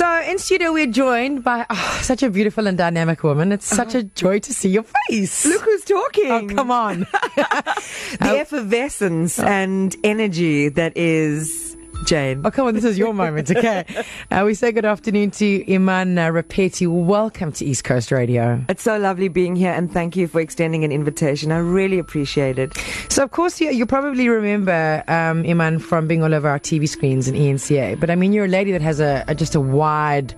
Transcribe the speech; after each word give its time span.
So 0.00 0.20
in 0.22 0.38
studio, 0.38 0.72
we're 0.72 0.86
joined 0.86 1.44
by 1.44 1.66
oh, 1.68 1.98
such 2.00 2.22
a 2.22 2.30
beautiful 2.30 2.66
and 2.66 2.78
dynamic 2.78 3.22
woman. 3.22 3.52
It's 3.52 3.70
uh-huh. 3.70 3.84
such 3.84 3.94
a 3.94 4.02
joy 4.02 4.38
to 4.38 4.54
see 4.54 4.70
your 4.70 4.84
face. 5.10 5.44
Look 5.44 5.60
who's 5.60 5.84
talking. 5.84 6.30
Oh, 6.30 6.46
come 6.48 6.70
on. 6.70 7.00
the 7.36 8.16
effervescence 8.40 9.38
oh. 9.38 9.44
and 9.44 9.94
energy 10.02 10.70
that 10.70 10.96
is 10.96 11.69
Jane. 12.04 12.42
Oh, 12.44 12.50
come 12.50 12.66
on, 12.66 12.74
this 12.74 12.84
is 12.84 12.98
your 12.98 13.12
moment, 13.12 13.50
okay? 13.50 13.84
Uh, 14.30 14.44
we 14.44 14.54
say 14.54 14.70
good 14.70 14.84
afternoon 14.84 15.30
to 15.32 15.72
Iman 15.72 16.16
uh, 16.16 16.28
Rapetti. 16.28 16.86
Welcome 16.86 17.50
to 17.52 17.64
East 17.64 17.82
Coast 17.82 18.12
Radio. 18.12 18.64
It's 18.68 18.82
so 18.82 18.96
lovely 18.96 19.26
being 19.26 19.56
here, 19.56 19.72
and 19.72 19.92
thank 19.92 20.14
you 20.14 20.28
for 20.28 20.40
extending 20.40 20.84
an 20.84 20.92
invitation. 20.92 21.50
I 21.50 21.58
really 21.58 21.98
appreciate 21.98 22.58
it. 22.58 22.76
So, 23.08 23.24
of 23.24 23.32
course, 23.32 23.60
you, 23.60 23.70
you 23.70 23.86
probably 23.86 24.28
remember 24.28 25.02
um, 25.08 25.44
Iman 25.44 25.80
from 25.80 26.06
being 26.06 26.22
all 26.22 26.32
over 26.32 26.48
our 26.48 26.60
TV 26.60 26.88
screens 26.88 27.26
in 27.26 27.34
ENCA, 27.34 27.98
but 27.98 28.08
I 28.08 28.14
mean, 28.14 28.32
you're 28.32 28.44
a 28.44 28.48
lady 28.48 28.70
that 28.70 28.82
has 28.82 29.00
a, 29.00 29.24
a 29.26 29.34
just 29.34 29.56
a 29.56 29.60
wide 29.60 30.34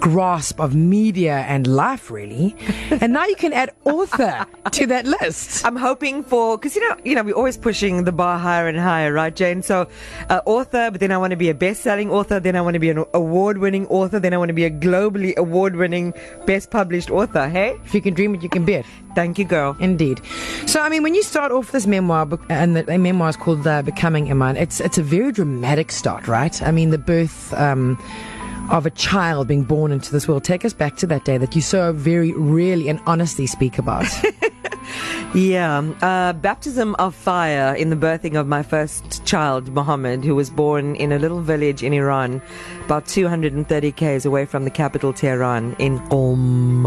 grasp 0.00 0.60
of 0.60 0.74
media 0.74 1.38
and 1.48 1.66
life, 1.66 2.10
really. 2.10 2.54
and 2.90 3.12
now 3.12 3.26
you 3.26 3.36
can 3.36 3.52
add 3.52 3.70
author 3.84 4.46
to 4.70 4.86
that 4.86 5.06
list. 5.06 5.64
I'm 5.64 5.76
hoping 5.76 6.22
for 6.22 6.56
because 6.56 6.74
you 6.74 6.88
know, 6.88 6.96
you 7.04 7.14
know, 7.14 7.22
we're 7.22 7.34
always 7.34 7.56
pushing 7.56 8.04
the 8.04 8.12
bar 8.12 8.38
higher 8.38 8.68
and 8.68 8.78
higher, 8.78 9.12
right, 9.12 9.34
Jane? 9.34 9.62
So, 9.62 9.88
uh, 10.30 10.40
author, 10.46 10.90
but 10.96 11.00
then 11.00 11.12
I 11.12 11.18
want 11.18 11.32
to 11.32 11.36
be 11.36 11.50
a 11.50 11.54
best-selling 11.54 12.10
author. 12.10 12.40
Then 12.40 12.56
I 12.56 12.62
want 12.62 12.72
to 12.72 12.80
be 12.80 12.88
an 12.88 13.04
award-winning 13.12 13.86
author. 13.88 14.18
Then 14.18 14.32
I 14.32 14.38
want 14.38 14.48
to 14.48 14.54
be 14.54 14.64
a 14.64 14.70
globally 14.70 15.36
award-winning, 15.36 16.14
best-published 16.46 17.10
author. 17.10 17.50
Hey, 17.50 17.78
if 17.84 17.92
you 17.92 18.00
can 18.00 18.14
dream 18.14 18.34
it, 18.34 18.42
you 18.42 18.48
can 18.48 18.64
be 18.64 18.72
it. 18.72 18.86
Thank 19.14 19.38
you, 19.38 19.44
girl. 19.44 19.76
Indeed. 19.78 20.22
So, 20.64 20.80
I 20.80 20.88
mean, 20.88 21.02
when 21.02 21.14
you 21.14 21.22
start 21.22 21.52
off 21.52 21.70
this 21.72 21.86
memoir, 21.86 22.26
and 22.48 22.76
the, 22.76 22.84
the 22.84 22.96
memoir 22.96 23.28
is 23.28 23.36
called 23.36 23.66
uh, 23.66 23.82
"Becoming 23.82 24.30
Iman," 24.30 24.56
it's 24.56 24.80
it's 24.80 24.96
a 24.96 25.02
very 25.02 25.32
dramatic 25.32 25.92
start, 25.92 26.26
right? 26.28 26.62
I 26.62 26.70
mean, 26.70 26.88
the 26.88 26.98
birth. 26.98 27.52
Um, 27.52 28.02
of 28.72 28.84
a 28.84 28.90
child 28.90 29.46
being 29.46 29.62
born 29.62 29.92
into 29.92 30.10
this 30.10 30.26
world. 30.26 30.42
Take 30.42 30.64
us 30.64 30.72
back 30.72 30.96
to 30.96 31.06
that 31.06 31.24
day 31.24 31.38
that 31.38 31.54
you 31.54 31.62
so 31.62 31.92
very 31.92 32.32
really 32.32 32.88
and 32.88 32.98
honestly 33.06 33.46
speak 33.46 33.78
about. 33.78 34.06
yeah, 35.34 35.78
uh, 36.02 36.32
baptism 36.32 36.94
of 36.98 37.14
fire 37.14 37.74
in 37.74 37.90
the 37.90 37.96
birthing 37.96 38.38
of 38.38 38.46
my 38.46 38.62
first 38.62 39.24
child, 39.24 39.72
Mohammed, 39.72 40.24
who 40.24 40.34
was 40.34 40.50
born 40.50 40.96
in 40.96 41.12
a 41.12 41.18
little 41.18 41.40
village 41.40 41.82
in 41.82 41.92
Iran, 41.92 42.40
about 42.84 43.06
230 43.06 43.92
k's 43.92 44.24
away 44.24 44.46
from 44.46 44.64
the 44.64 44.70
capital 44.70 45.12
Tehran 45.12 45.76
in 45.78 45.98
Qom. 46.08 46.86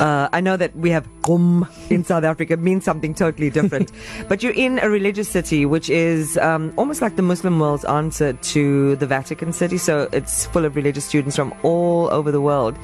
Uh, 0.00 0.28
I 0.32 0.40
know 0.40 0.56
that 0.56 0.74
we 0.74 0.90
have 0.90 1.06
Gqom 1.22 1.70
in 1.88 2.02
South 2.02 2.24
Africa, 2.24 2.54
it 2.54 2.58
means 2.58 2.84
something 2.84 3.14
totally 3.14 3.48
different. 3.48 3.92
but 4.28 4.42
you're 4.42 4.52
in 4.52 4.80
a 4.80 4.90
religious 4.90 5.28
city, 5.28 5.64
which 5.66 5.88
is 5.88 6.36
um, 6.38 6.72
almost 6.76 7.00
like 7.00 7.14
the 7.14 7.22
Muslim 7.22 7.60
world's 7.60 7.84
answer 7.84 8.32
to 8.32 8.96
the 8.96 9.06
Vatican 9.06 9.52
City. 9.52 9.78
So 9.78 10.08
it's 10.12 10.46
full 10.46 10.64
of 10.64 10.74
religious 10.74 11.04
students 11.04 11.36
from 11.36 11.54
all 11.62 12.08
over 12.10 12.32
the 12.32 12.40
world. 12.40 12.76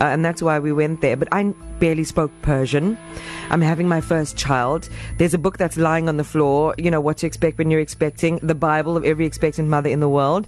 Uh, 0.00 0.06
and 0.06 0.24
that's 0.24 0.42
why 0.42 0.58
we 0.58 0.72
went 0.72 1.02
there. 1.02 1.16
But 1.16 1.28
I 1.30 1.44
barely 1.78 2.02
spoke 2.02 2.32
Persian. 2.42 2.98
I'm 3.50 3.60
having 3.60 3.88
my 3.88 4.00
first 4.00 4.36
child. 4.36 4.88
There's 5.18 5.34
a 5.34 5.38
book 5.38 5.58
that's 5.58 5.76
lying 5.76 6.08
on 6.08 6.16
the 6.16 6.24
floor, 6.24 6.74
you 6.78 6.90
know, 6.90 7.00
what 7.00 7.18
to 7.18 7.26
expect 7.26 7.58
when 7.58 7.70
you're 7.70 7.80
expecting, 7.80 8.38
the 8.38 8.54
Bible 8.54 8.96
of 8.96 9.04
every 9.04 9.26
expectant 9.26 9.68
mother 9.68 9.88
in 9.88 10.00
the 10.00 10.08
world. 10.08 10.46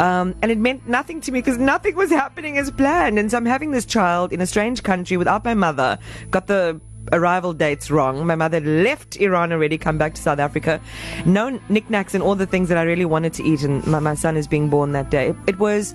Um, 0.00 0.34
and 0.42 0.50
it 0.50 0.58
meant 0.58 0.88
nothing 0.88 1.20
to 1.22 1.32
me 1.32 1.40
because 1.40 1.58
nothing 1.58 1.96
was 1.96 2.10
happening 2.10 2.58
as 2.58 2.70
planned. 2.70 3.18
And 3.18 3.30
so 3.30 3.36
I'm 3.36 3.46
having 3.46 3.70
this 3.70 3.84
child 3.84 4.32
in 4.32 4.40
a 4.40 4.46
strange 4.46 4.82
country 4.82 5.16
without 5.16 5.44
my 5.44 5.54
mother, 5.54 5.98
got 6.30 6.46
the 6.46 6.80
arrival 7.12 7.52
dates 7.52 7.90
wrong. 7.90 8.26
My 8.26 8.34
mother 8.34 8.60
left 8.60 9.16
Iran 9.16 9.52
already, 9.52 9.78
come 9.78 9.98
back 9.98 10.14
to 10.14 10.22
South 10.22 10.38
Africa. 10.38 10.80
No 11.24 11.60
knickknacks 11.68 12.14
and 12.14 12.22
all 12.22 12.34
the 12.34 12.46
things 12.46 12.68
that 12.68 12.78
I 12.78 12.82
really 12.82 13.04
wanted 13.04 13.32
to 13.34 13.44
eat, 13.44 13.62
and 13.62 13.86
my, 13.86 14.00
my 14.00 14.14
son 14.14 14.36
is 14.36 14.46
being 14.46 14.68
born 14.68 14.92
that 14.92 15.10
day. 15.10 15.28
It, 15.28 15.36
it 15.46 15.58
was 15.58 15.94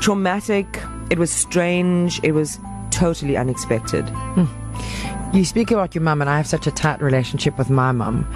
traumatic. 0.00 0.66
It 1.10 1.18
was 1.18 1.30
strange. 1.30 2.20
It 2.22 2.32
was 2.32 2.58
totally 2.90 3.36
unexpected. 3.36 4.04
Mm. 4.06 4.48
You 5.32 5.44
speak 5.44 5.70
about 5.70 5.94
your 5.94 6.02
mum, 6.02 6.20
and 6.20 6.28
I 6.28 6.36
have 6.38 6.48
such 6.48 6.66
a 6.66 6.72
tight 6.72 7.00
relationship 7.00 7.56
with 7.56 7.70
my 7.70 7.92
mum. 7.92 8.26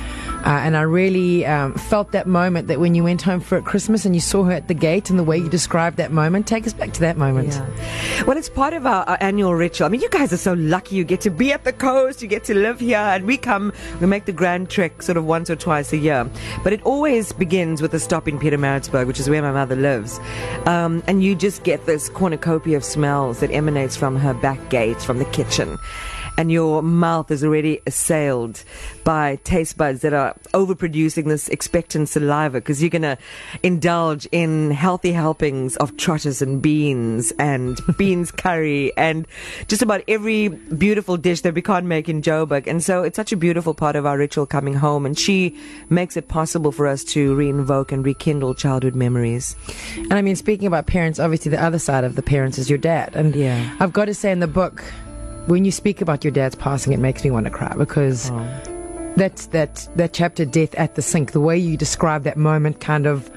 Uh, 0.46 0.50
and 0.50 0.76
I 0.76 0.82
really 0.82 1.44
um, 1.44 1.74
felt 1.74 2.12
that 2.12 2.28
moment 2.28 2.68
that 2.68 2.78
when 2.78 2.94
you 2.94 3.02
went 3.02 3.20
home 3.20 3.40
for 3.40 3.60
Christmas 3.60 4.04
and 4.04 4.14
you 4.14 4.20
saw 4.20 4.44
her 4.44 4.52
at 4.52 4.68
the 4.68 4.74
gate 4.74 5.10
and 5.10 5.18
the 5.18 5.24
way 5.24 5.36
you 5.36 5.48
described 5.48 5.96
that 5.96 6.12
moment. 6.12 6.46
Take 6.46 6.68
us 6.68 6.72
back 6.72 6.92
to 6.92 7.00
that 7.00 7.16
moment. 7.16 7.48
Yeah. 7.54 8.24
Well, 8.24 8.36
it's 8.36 8.48
part 8.48 8.74
of 8.74 8.86
our, 8.86 9.02
our, 9.08 9.18
annual 9.20 9.56
ritual. 9.56 9.86
I 9.86 9.88
mean, 9.88 10.02
you 10.02 10.08
guys 10.08 10.32
are 10.32 10.36
so 10.36 10.52
lucky. 10.52 10.94
You 10.94 11.02
get 11.02 11.20
to 11.22 11.30
be 11.30 11.52
at 11.52 11.64
the 11.64 11.72
coast, 11.72 12.22
you 12.22 12.28
get 12.28 12.44
to 12.44 12.54
live 12.54 12.78
here, 12.78 12.98
and 12.98 13.24
we 13.24 13.38
come, 13.38 13.72
we 14.00 14.06
make 14.06 14.26
the 14.26 14.32
grand 14.32 14.70
trek 14.70 15.02
sort 15.02 15.16
of 15.16 15.24
once 15.24 15.50
or 15.50 15.56
twice 15.56 15.92
a 15.92 15.96
year. 15.96 16.30
But 16.62 16.72
it 16.72 16.82
always 16.84 17.32
begins 17.32 17.82
with 17.82 17.92
a 17.94 17.98
stop 17.98 18.28
in 18.28 18.38
Pietermaritzburg, 18.38 19.08
which 19.08 19.18
is 19.18 19.28
where 19.28 19.42
my 19.42 19.50
mother 19.50 19.74
lives. 19.74 20.20
Um, 20.66 21.02
and 21.08 21.24
you 21.24 21.34
just 21.34 21.64
get 21.64 21.86
this 21.86 22.08
cornucopia 22.08 22.76
of 22.76 22.84
smells 22.84 23.40
that 23.40 23.50
emanates 23.50 23.96
from 23.96 24.14
her 24.14 24.34
back 24.34 24.68
gate, 24.70 25.02
from 25.02 25.18
the 25.18 25.24
kitchen 25.26 25.76
and 26.36 26.50
your 26.50 26.82
mouth 26.82 27.30
is 27.30 27.44
already 27.44 27.80
assailed 27.86 28.64
by 29.04 29.36
taste 29.44 29.76
buds 29.76 30.00
that 30.00 30.12
are 30.12 30.34
overproducing 30.52 31.26
this 31.26 31.48
expectant 31.48 32.08
saliva 32.08 32.60
because 32.60 32.82
you're 32.82 32.90
going 32.90 33.02
to 33.02 33.18
indulge 33.62 34.26
in 34.32 34.70
healthy 34.70 35.12
helpings 35.12 35.76
of 35.76 35.96
trotters 35.96 36.42
and 36.42 36.62
beans 36.62 37.32
and 37.38 37.80
beans 37.96 38.30
curry 38.30 38.96
and 38.96 39.26
just 39.68 39.82
about 39.82 40.02
every 40.08 40.48
beautiful 40.48 41.16
dish 41.16 41.42
that 41.42 41.54
we 41.54 41.62
can't 41.62 41.86
make 41.86 42.08
in 42.08 42.22
Joburg. 42.22 42.66
And 42.66 42.82
so 42.82 43.02
it's 43.02 43.16
such 43.16 43.32
a 43.32 43.36
beautiful 43.36 43.74
part 43.74 43.96
of 43.96 44.06
our 44.06 44.18
ritual 44.18 44.46
coming 44.46 44.74
home. 44.74 45.06
And 45.06 45.18
she 45.18 45.58
makes 45.88 46.16
it 46.16 46.28
possible 46.28 46.72
for 46.72 46.86
us 46.86 47.04
to 47.04 47.34
reinvoke 47.36 47.92
and 47.92 48.04
rekindle 48.04 48.54
childhood 48.54 48.94
memories. 48.94 49.56
And 49.96 50.14
I 50.14 50.22
mean, 50.22 50.36
speaking 50.36 50.66
about 50.66 50.86
parents, 50.86 51.18
obviously 51.18 51.50
the 51.50 51.62
other 51.62 51.78
side 51.78 52.04
of 52.04 52.16
the 52.16 52.22
parents 52.22 52.58
is 52.58 52.68
your 52.68 52.78
dad. 52.78 53.14
And 53.14 53.34
yeah. 53.34 53.76
I've 53.80 53.92
got 53.92 54.06
to 54.06 54.14
say 54.14 54.30
in 54.30 54.40
the 54.40 54.46
book, 54.46 54.82
when 55.46 55.64
you 55.64 55.70
speak 55.70 56.00
about 56.00 56.24
your 56.24 56.32
dad's 56.32 56.54
passing, 56.54 56.92
it 56.92 56.98
makes 56.98 57.24
me 57.24 57.30
want 57.30 57.44
to 57.44 57.50
cry 57.50 57.74
because 57.76 58.30
oh. 58.30 59.12
that's 59.16 59.46
that 59.46 59.88
that 59.96 60.12
chapter, 60.12 60.44
death 60.44 60.74
at 60.74 60.94
the 60.94 61.02
sink. 61.02 61.32
The 61.32 61.40
way 61.40 61.58
you 61.58 61.76
describe 61.76 62.22
that 62.24 62.36
moment, 62.36 62.80
kind 62.80 63.06
of, 63.06 63.30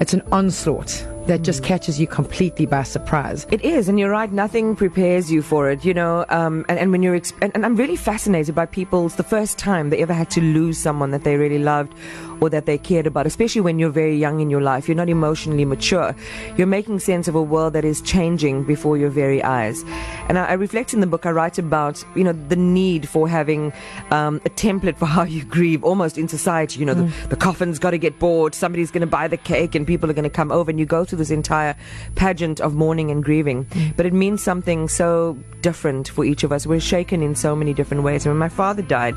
it's 0.00 0.14
an 0.14 0.22
onslaught 0.32 1.06
that 1.26 1.42
just 1.42 1.62
catches 1.62 1.98
you 1.98 2.06
completely 2.06 2.66
by 2.66 2.82
surprise. 2.82 3.46
It 3.50 3.62
is, 3.62 3.88
and 3.88 3.98
you're 3.98 4.10
right. 4.10 4.30
Nothing 4.30 4.76
prepares 4.76 5.30
you 5.30 5.42
for 5.42 5.70
it, 5.70 5.84
you 5.84 5.94
know. 5.94 6.24
Um, 6.28 6.64
and, 6.68 6.78
and 6.78 6.92
when 6.92 7.02
you're, 7.02 7.18
exp- 7.18 7.38
and, 7.40 7.50
and 7.54 7.64
I'm 7.64 7.76
really 7.76 7.96
fascinated 7.96 8.54
by 8.54 8.66
people's 8.66 9.16
the 9.16 9.22
first 9.22 9.56
time 9.58 9.90
they 9.90 10.02
ever 10.02 10.12
had 10.12 10.30
to 10.32 10.40
lose 10.40 10.78
someone 10.78 11.10
that 11.12 11.24
they 11.24 11.36
really 11.36 11.58
loved 11.58 11.94
or 12.40 12.50
that 12.50 12.66
they 12.66 12.76
cared 12.76 13.06
about, 13.06 13.26
especially 13.26 13.60
when 13.60 13.78
you're 13.78 13.90
very 13.90 14.16
young 14.16 14.40
in 14.40 14.50
your 14.50 14.60
life. 14.60 14.86
You're 14.86 14.96
not 14.96 15.08
emotionally 15.08 15.64
mature. 15.64 16.14
You're 16.56 16.66
making 16.66 16.98
sense 16.98 17.28
of 17.28 17.34
a 17.34 17.42
world 17.42 17.72
that 17.72 17.84
is 17.84 18.02
changing 18.02 18.64
before 18.64 18.98
your 18.98 19.10
very 19.10 19.42
eyes. 19.42 19.82
And 20.28 20.38
I, 20.38 20.46
I 20.46 20.52
reflect 20.54 20.92
in 20.92 21.00
the 21.00 21.06
book. 21.06 21.24
I 21.26 21.30
write 21.30 21.58
about, 21.58 22.04
you 22.14 22.24
know, 22.24 22.32
the 22.32 22.56
need 22.56 23.08
for 23.08 23.28
having 23.28 23.72
um, 24.10 24.40
a 24.44 24.50
template 24.50 24.96
for 24.96 25.06
how 25.14 25.22
you 25.22 25.44
grieve, 25.44 25.82
almost 25.84 26.18
in 26.18 26.28
society. 26.28 26.80
You 26.80 26.86
know, 26.86 26.94
mm. 26.94 27.22
the, 27.22 27.28
the 27.28 27.36
coffin's 27.36 27.78
got 27.78 27.92
to 27.92 27.98
get 27.98 28.18
bought. 28.18 28.54
Somebody's 28.54 28.90
going 28.90 29.00
to 29.00 29.06
buy 29.06 29.28
the 29.28 29.36
cake, 29.36 29.74
and 29.74 29.86
people 29.86 30.10
are 30.10 30.14
going 30.14 30.24
to 30.24 30.30
come 30.30 30.52
over, 30.52 30.70
and 30.70 30.78
you 30.78 30.86
go 30.86 31.04
through 31.14 31.22
this 31.24 31.30
entire 31.30 31.76
pageant 32.16 32.60
of 32.60 32.74
mourning 32.74 33.10
and 33.10 33.22
grieving. 33.22 33.64
Mm. 33.66 33.96
But 33.96 34.06
it 34.06 34.12
means 34.12 34.42
something 34.42 34.88
so 34.88 35.38
different 35.62 36.08
for 36.08 36.24
each 36.24 36.44
of 36.44 36.52
us. 36.52 36.66
We're 36.66 36.80
shaken 36.80 37.22
in 37.22 37.34
so 37.34 37.54
many 37.56 37.72
different 37.72 38.02
ways. 38.02 38.26
When 38.26 38.36
my 38.36 38.48
father 38.48 38.82
died, 38.82 39.16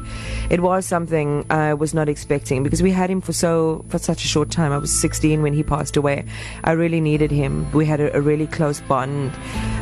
it 0.50 0.62
was 0.62 0.86
something 0.86 1.46
I 1.50 1.74
was 1.74 1.94
not 1.94 2.08
expecting 2.08 2.64
because 2.64 2.82
we 2.82 2.92
had 2.92 3.10
him 3.10 3.22
for 3.22 3.34
so 3.34 3.84
for 3.90 3.98
such 3.98 4.24
a 4.24 4.28
short 4.28 4.52
time. 4.52 4.72
I 4.72 4.78
was 4.78 4.92
16 5.02 5.42
when 5.42 5.54
he 5.54 5.64
passed 5.64 5.98
away. 5.98 6.26
I 6.64 6.72
really 6.72 7.02
needed 7.02 7.32
him. 7.32 7.70
We 7.72 7.86
had 7.86 8.00
a, 8.00 8.16
a 8.16 8.22
really 8.22 8.48
close 8.48 8.80
bond 8.82 9.32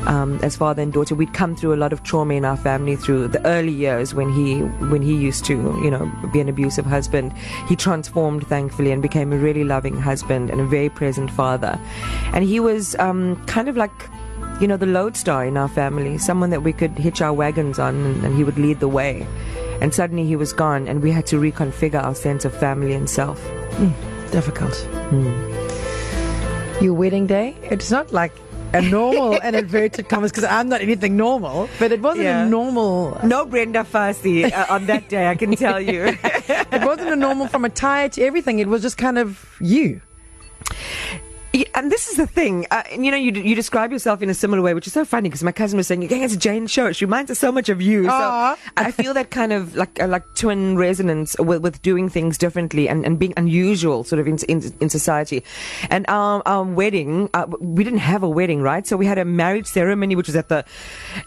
um, 0.08 0.40
as 0.44 0.56
father 0.56 0.82
and 0.82 0.94
daughter. 0.94 1.16
We'd 1.16 1.34
come 1.34 1.56
through 1.56 1.74
a 1.74 1.78
lot 1.78 1.94
of 1.94 2.04
trauma 2.04 2.34
in 2.34 2.46
our 2.46 2.58
family 2.58 2.96
through 2.96 3.30
the 3.30 3.46
early 3.46 3.72
years 3.72 4.14
when 4.14 4.32
he 4.32 4.60
when 4.90 5.02
he 5.02 5.16
used 5.16 5.46
to 5.46 5.54
you 5.84 5.92
know 5.92 6.12
be 6.32 6.40
an 6.40 6.50
abusive 6.50 6.86
husband. 6.86 7.34
He 7.68 7.76
transformed 7.76 8.48
thankfully 8.48 8.92
and 8.92 9.02
became 9.02 9.34
a 9.34 9.38
really 9.38 9.64
loving 9.64 10.00
husband 10.00 10.50
and 10.50 10.62
a 10.62 10.66
very 10.66 10.90
present 10.90 11.32
father. 11.32 11.80
And 12.34 12.44
he 12.44 12.60
was 12.60 12.96
um, 13.00 13.44
kind 13.46 13.70
of 13.70 13.78
like 13.78 13.92
you 14.60 14.68
know, 14.68 14.78
the 14.78 14.86
lodestar 14.86 15.46
in 15.46 15.58
our 15.58 15.68
family, 15.68 16.18
someone 16.18 16.50
that 16.50 16.64
we 16.64 16.72
could 16.72 16.98
hitch 16.98 17.22
our 17.22 17.34
wagons 17.34 17.78
on 17.78 17.96
and, 17.96 18.24
and, 18.24 18.38
he 18.38 18.44
would 18.44 18.58
lead 18.58 18.80
the 18.80 18.88
way. 18.88 19.28
And 19.82 19.94
suddenly 19.94 20.26
he 20.26 20.38
was 20.38 20.54
gone 20.54 20.88
and 20.88 21.04
we 21.04 21.12
had 21.12 21.26
to 21.28 21.36
reconfigure 21.36 22.02
our 22.02 22.16
sense 22.16 22.46
of 22.46 22.58
family 22.58 22.94
and 22.94 23.10
self. 23.10 23.44
Mm, 23.72 24.32
difficult. 24.32 24.72
Mm. 25.10 26.82
Your 26.82 26.94
wedding 26.94 27.28
day, 27.28 27.58
it's 27.64 27.92
not 27.92 28.14
like 28.14 28.32
a 28.74 28.82
normal 28.82 29.40
and 29.42 29.56
inverted 29.56 30.10
commas 30.10 30.32
because 30.32 30.44
I'm 30.44 30.70
not 30.70 30.82
anything 30.82 31.16
normal, 31.18 31.70
but 31.80 31.92
it 31.92 32.02
wasn't 32.02 32.26
yeah. 32.26 32.46
a 32.46 32.50
normal. 32.50 33.20
No 33.24 33.46
Brenda 33.46 33.84
Fassie 33.84 34.52
uh, 34.52 34.66
on 34.70 34.86
that 34.88 35.10
day, 35.10 35.28
I 35.28 35.36
can 35.36 35.56
tell 35.56 35.80
you. 35.80 36.18
it 36.24 36.86
wasn't 36.86 37.10
a 37.10 37.16
normal 37.16 37.48
from 37.48 37.66
attire 37.66 38.10
to 38.10 38.22
everything. 38.22 38.60
It 38.60 38.68
was 38.68 38.82
just 38.82 38.98
kind 38.98 39.18
of 39.18 39.58
you. 39.60 40.02
Yeah, 41.56 41.64
and 41.74 41.90
this 41.90 42.10
is 42.10 42.18
the 42.18 42.28
thing. 42.28 42.68
Uh, 42.70 42.84
you 42.92 43.10
know, 43.12 43.16
you, 43.16 43.32
you 43.32 43.56
describe 43.56 43.90
yourself 43.94 44.22
in 44.22 44.30
a 44.30 44.34
similar 44.34 44.62
way, 44.62 44.74
which 44.74 44.88
is 44.88 44.94
so 44.94 45.06
funny 45.06 45.30
because 45.30 45.42
my 45.42 45.54
cousin 45.54 45.78
was 45.78 45.88
saying, 45.88 46.02
You're 46.02 46.10
going 46.10 46.28
to 46.28 46.36
Jane 46.36 46.68
show. 46.68 46.92
She 46.92 47.06
reminds 47.06 47.32
us 47.32 47.40
so 47.40 47.50
much 47.50 47.70
of 47.70 47.82
you. 47.82 48.04
Aww. 48.04 48.58
So 48.58 48.62
I 48.76 48.92
feel 48.92 49.14
that 49.14 49.32
kind 49.32 49.54
of 49.54 49.74
like 49.78 50.02
uh, 50.04 50.08
like 50.08 50.24
twin 50.36 50.76
resonance 50.78 51.34
with, 51.40 51.62
with 51.62 51.82
doing 51.82 52.10
things 52.10 52.38
differently 52.38 52.90
and, 52.90 53.06
and 53.06 53.18
being 53.18 53.34
unusual 53.38 54.04
sort 54.04 54.20
of 54.20 54.28
in, 54.28 54.38
in, 54.50 54.74
in 54.82 54.90
society. 54.90 55.46
And 55.90 56.04
our, 56.10 56.44
our 56.46 56.64
wedding, 56.64 57.30
uh, 57.34 57.46
we 57.62 57.86
didn't 57.86 58.00
have 58.00 58.22
a 58.22 58.30
wedding, 58.30 58.62
right? 58.62 58.86
So 58.86 58.98
we 58.98 59.06
had 59.06 59.18
a 59.18 59.24
marriage 59.24 59.68
ceremony, 59.68 60.18
which 60.18 60.28
was 60.28 60.36
at 60.36 60.50
the 60.50 60.66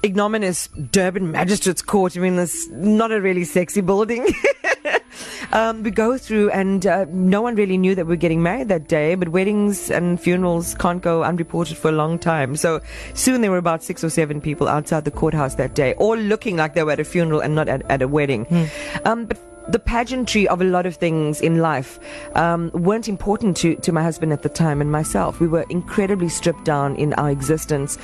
ignominious 0.04 0.68
Durban 0.68 1.32
Magistrates 1.32 1.80
Court. 1.80 2.18
I 2.18 2.20
mean, 2.20 2.36
this 2.36 2.68
not 2.68 3.12
a 3.12 3.20
really 3.22 3.44
sexy 3.44 3.80
building. 3.80 4.26
um, 5.52 5.82
we 5.82 5.90
go 5.90 6.18
through, 6.18 6.50
and 6.50 6.86
uh, 6.86 7.06
no 7.08 7.42
one 7.42 7.54
really 7.54 7.78
knew 7.78 7.94
that 7.94 8.04
we 8.06 8.10
were 8.10 8.16
getting 8.16 8.42
married 8.42 8.68
that 8.68 8.88
day. 8.88 9.14
But 9.14 9.28
weddings 9.30 9.90
and 9.90 10.17
funerals 10.18 10.74
can't 10.74 11.02
go 11.02 11.22
unreported 11.24 11.76
for 11.76 11.88
a 11.88 11.92
long 11.92 12.18
time. 12.18 12.56
So 12.56 12.80
soon 13.14 13.40
there 13.40 13.50
were 13.50 13.58
about 13.58 13.82
six 13.82 14.04
or 14.04 14.10
seven 14.10 14.40
people 14.40 14.68
outside 14.68 15.04
the 15.04 15.10
courthouse 15.10 15.54
that 15.56 15.74
day, 15.74 15.94
all 15.94 16.16
looking 16.16 16.56
like 16.56 16.74
they 16.74 16.82
were 16.82 16.92
at 16.92 17.00
a 17.00 17.04
funeral 17.04 17.40
and 17.40 17.54
not 17.54 17.68
at, 17.68 17.88
at 17.90 18.02
a 18.02 18.08
wedding. 18.08 18.44
Hmm. 18.46 18.64
Um, 19.04 19.26
but 19.26 19.38
the 19.68 19.78
pageantry 19.78 20.48
of 20.48 20.60
a 20.60 20.64
lot 20.64 20.86
of 20.86 20.96
things 20.96 21.40
in 21.40 21.58
life 21.58 22.00
um, 22.34 22.70
weren't 22.72 23.08
important 23.08 23.56
to, 23.58 23.76
to 23.76 23.92
my 23.92 24.02
husband 24.02 24.32
at 24.32 24.42
the 24.42 24.48
time 24.48 24.80
and 24.80 24.90
myself. 24.90 25.40
We 25.40 25.46
were 25.46 25.66
incredibly 25.68 26.30
stripped 26.30 26.64
down 26.64 26.96
in 26.96 27.12
our 27.14 27.30
existence 27.30 27.98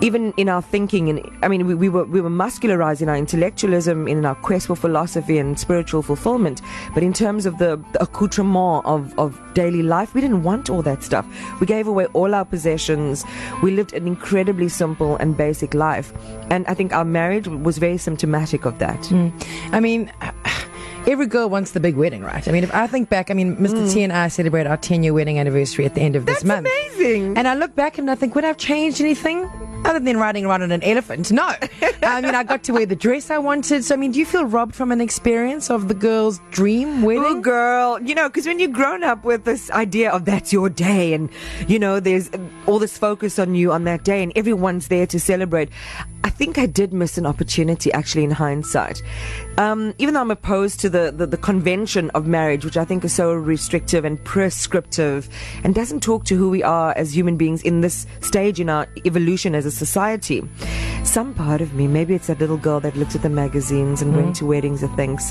even 0.00 0.32
in 0.36 0.48
our 0.48 0.62
thinking, 0.62 1.08
and 1.08 1.20
I 1.42 1.48
mean, 1.48 1.66
we, 1.66 1.74
we, 1.74 1.88
were 1.88 2.04
we 2.04 2.20
were 2.20 2.30
muscularized 2.30 3.02
in 3.02 3.08
our 3.08 3.16
intellectualism, 3.16 4.06
in 4.06 4.24
our 4.24 4.34
quest 4.36 4.68
for 4.68 4.76
philosophy 4.76 5.38
and 5.38 5.58
spiritual 5.58 6.02
fulfillment. 6.02 6.62
But 6.94 7.02
in 7.02 7.12
terms 7.12 7.46
of 7.46 7.58
the, 7.58 7.82
the 7.92 8.02
accoutrement 8.02 8.84
of, 8.86 9.18
of 9.18 9.40
daily 9.54 9.82
life, 9.82 10.14
we 10.14 10.20
didn't 10.20 10.42
want 10.42 10.70
all 10.70 10.82
that 10.82 11.02
stuff. 11.02 11.26
We 11.60 11.66
gave 11.66 11.86
away 11.86 12.06
all 12.06 12.34
our 12.34 12.44
possessions. 12.44 13.24
We 13.62 13.72
lived 13.72 13.92
an 13.92 14.06
incredibly 14.06 14.68
simple 14.68 15.16
and 15.16 15.36
basic 15.36 15.74
life, 15.74 16.12
and 16.50 16.66
I 16.66 16.74
think 16.74 16.92
our 16.92 17.04
marriage 17.04 17.48
was 17.48 17.78
very 17.78 17.98
symptomatic 17.98 18.64
of 18.64 18.78
that. 18.78 19.00
Mm. 19.00 19.32
I 19.72 19.80
mean 19.80 20.12
every 21.06 21.26
girl 21.26 21.48
wants 21.48 21.72
the 21.72 21.80
big 21.80 21.96
wedding, 21.96 22.22
right? 22.22 22.46
I 22.46 22.52
mean, 22.52 22.64
if 22.64 22.74
I 22.74 22.86
think 22.86 23.08
back, 23.08 23.30
I 23.30 23.34
mean, 23.34 23.56
Mr. 23.56 23.82
Mm. 23.82 23.92
T 23.92 24.02
and 24.02 24.12
I 24.12 24.28
celebrate 24.28 24.66
our 24.66 24.76
10 24.76 25.02
year 25.02 25.14
wedding 25.14 25.38
anniversary 25.38 25.86
at 25.86 25.94
the 25.94 26.02
end 26.02 26.16
of 26.16 26.26
this 26.26 26.42
That's 26.42 26.44
month. 26.44 26.68
amazing. 26.68 27.38
And 27.38 27.48
I 27.48 27.54
look 27.54 27.74
back 27.74 27.98
and 27.98 28.10
I 28.10 28.14
think, 28.14 28.34
would 28.34 28.44
I 28.44 28.48
have 28.48 28.58
changed 28.58 29.00
anything? 29.00 29.48
Other 29.84 30.00
than 30.00 30.16
riding 30.16 30.44
around 30.44 30.62
on 30.62 30.72
an 30.72 30.82
elephant, 30.82 31.30
no. 31.32 31.54
Um, 32.00 32.14
I 32.14 32.20
mean, 32.22 32.34
I 32.34 32.42
got 32.44 32.62
to 32.64 32.72
wear 32.72 32.86
the 32.86 32.96
dress 32.96 33.30
I 33.30 33.38
wanted. 33.38 33.84
So, 33.84 33.94
I 33.94 33.98
mean, 33.98 34.12
do 34.12 34.18
you 34.18 34.24
feel 34.24 34.44
robbed 34.44 34.74
from 34.74 34.92
an 34.92 35.00
experience 35.00 35.68
of 35.68 35.88
the 35.88 35.94
girl's 35.94 36.40
dream 36.50 37.02
wedding? 37.02 37.22
Oh, 37.24 37.40
girl, 37.40 38.00
you 38.00 38.14
know, 38.14 38.28
because 38.28 38.46
when 38.46 38.60
you're 38.60 38.70
grown 38.70 39.02
up 39.02 39.24
with 39.24 39.44
this 39.44 39.70
idea 39.72 40.10
of 40.10 40.24
that's 40.24 40.52
your 40.52 40.70
day, 40.70 41.12
and 41.12 41.28
you 41.66 41.78
know, 41.78 42.00
there's 42.00 42.30
all 42.66 42.78
this 42.78 42.96
focus 42.96 43.38
on 43.38 43.54
you 43.54 43.72
on 43.72 43.84
that 43.84 44.04
day, 44.04 44.22
and 44.22 44.32
everyone's 44.36 44.88
there 44.88 45.06
to 45.08 45.20
celebrate. 45.20 45.70
I 46.28 46.30
think 46.30 46.58
I 46.58 46.66
did 46.66 46.92
miss 46.92 47.16
an 47.16 47.24
opportunity, 47.24 47.90
actually, 47.94 48.22
in 48.22 48.30
hindsight. 48.30 49.02
Um, 49.56 49.94
even 49.96 50.12
though 50.12 50.20
I'm 50.20 50.30
opposed 50.30 50.78
to 50.80 50.90
the, 50.90 51.10
the, 51.10 51.26
the, 51.26 51.38
convention 51.38 52.10
of 52.10 52.26
marriage, 52.26 52.66
which 52.66 52.76
I 52.76 52.84
think 52.84 53.02
is 53.02 53.14
so 53.14 53.32
restrictive 53.32 54.04
and 54.04 54.22
prescriptive 54.24 55.30
and 55.64 55.74
doesn't 55.74 56.02
talk 56.02 56.24
to 56.24 56.36
who 56.36 56.50
we 56.50 56.62
are 56.62 56.92
as 56.98 57.16
human 57.16 57.38
beings 57.38 57.62
in 57.62 57.80
this 57.80 58.06
stage 58.20 58.60
in 58.60 58.68
our 58.68 58.86
evolution 59.06 59.54
as 59.54 59.64
a 59.64 59.70
society, 59.70 60.46
some 61.02 61.32
part 61.32 61.62
of 61.62 61.72
me, 61.72 61.86
maybe 61.86 62.14
it's 62.14 62.26
that 62.26 62.40
little 62.40 62.58
girl 62.58 62.78
that 62.80 62.94
looked 62.94 63.14
at 63.14 63.22
the 63.22 63.30
magazines 63.30 64.02
and 64.02 64.12
mm. 64.12 64.22
went 64.22 64.36
to 64.36 64.44
weddings 64.44 64.82
and 64.82 64.94
thinks, 64.96 65.30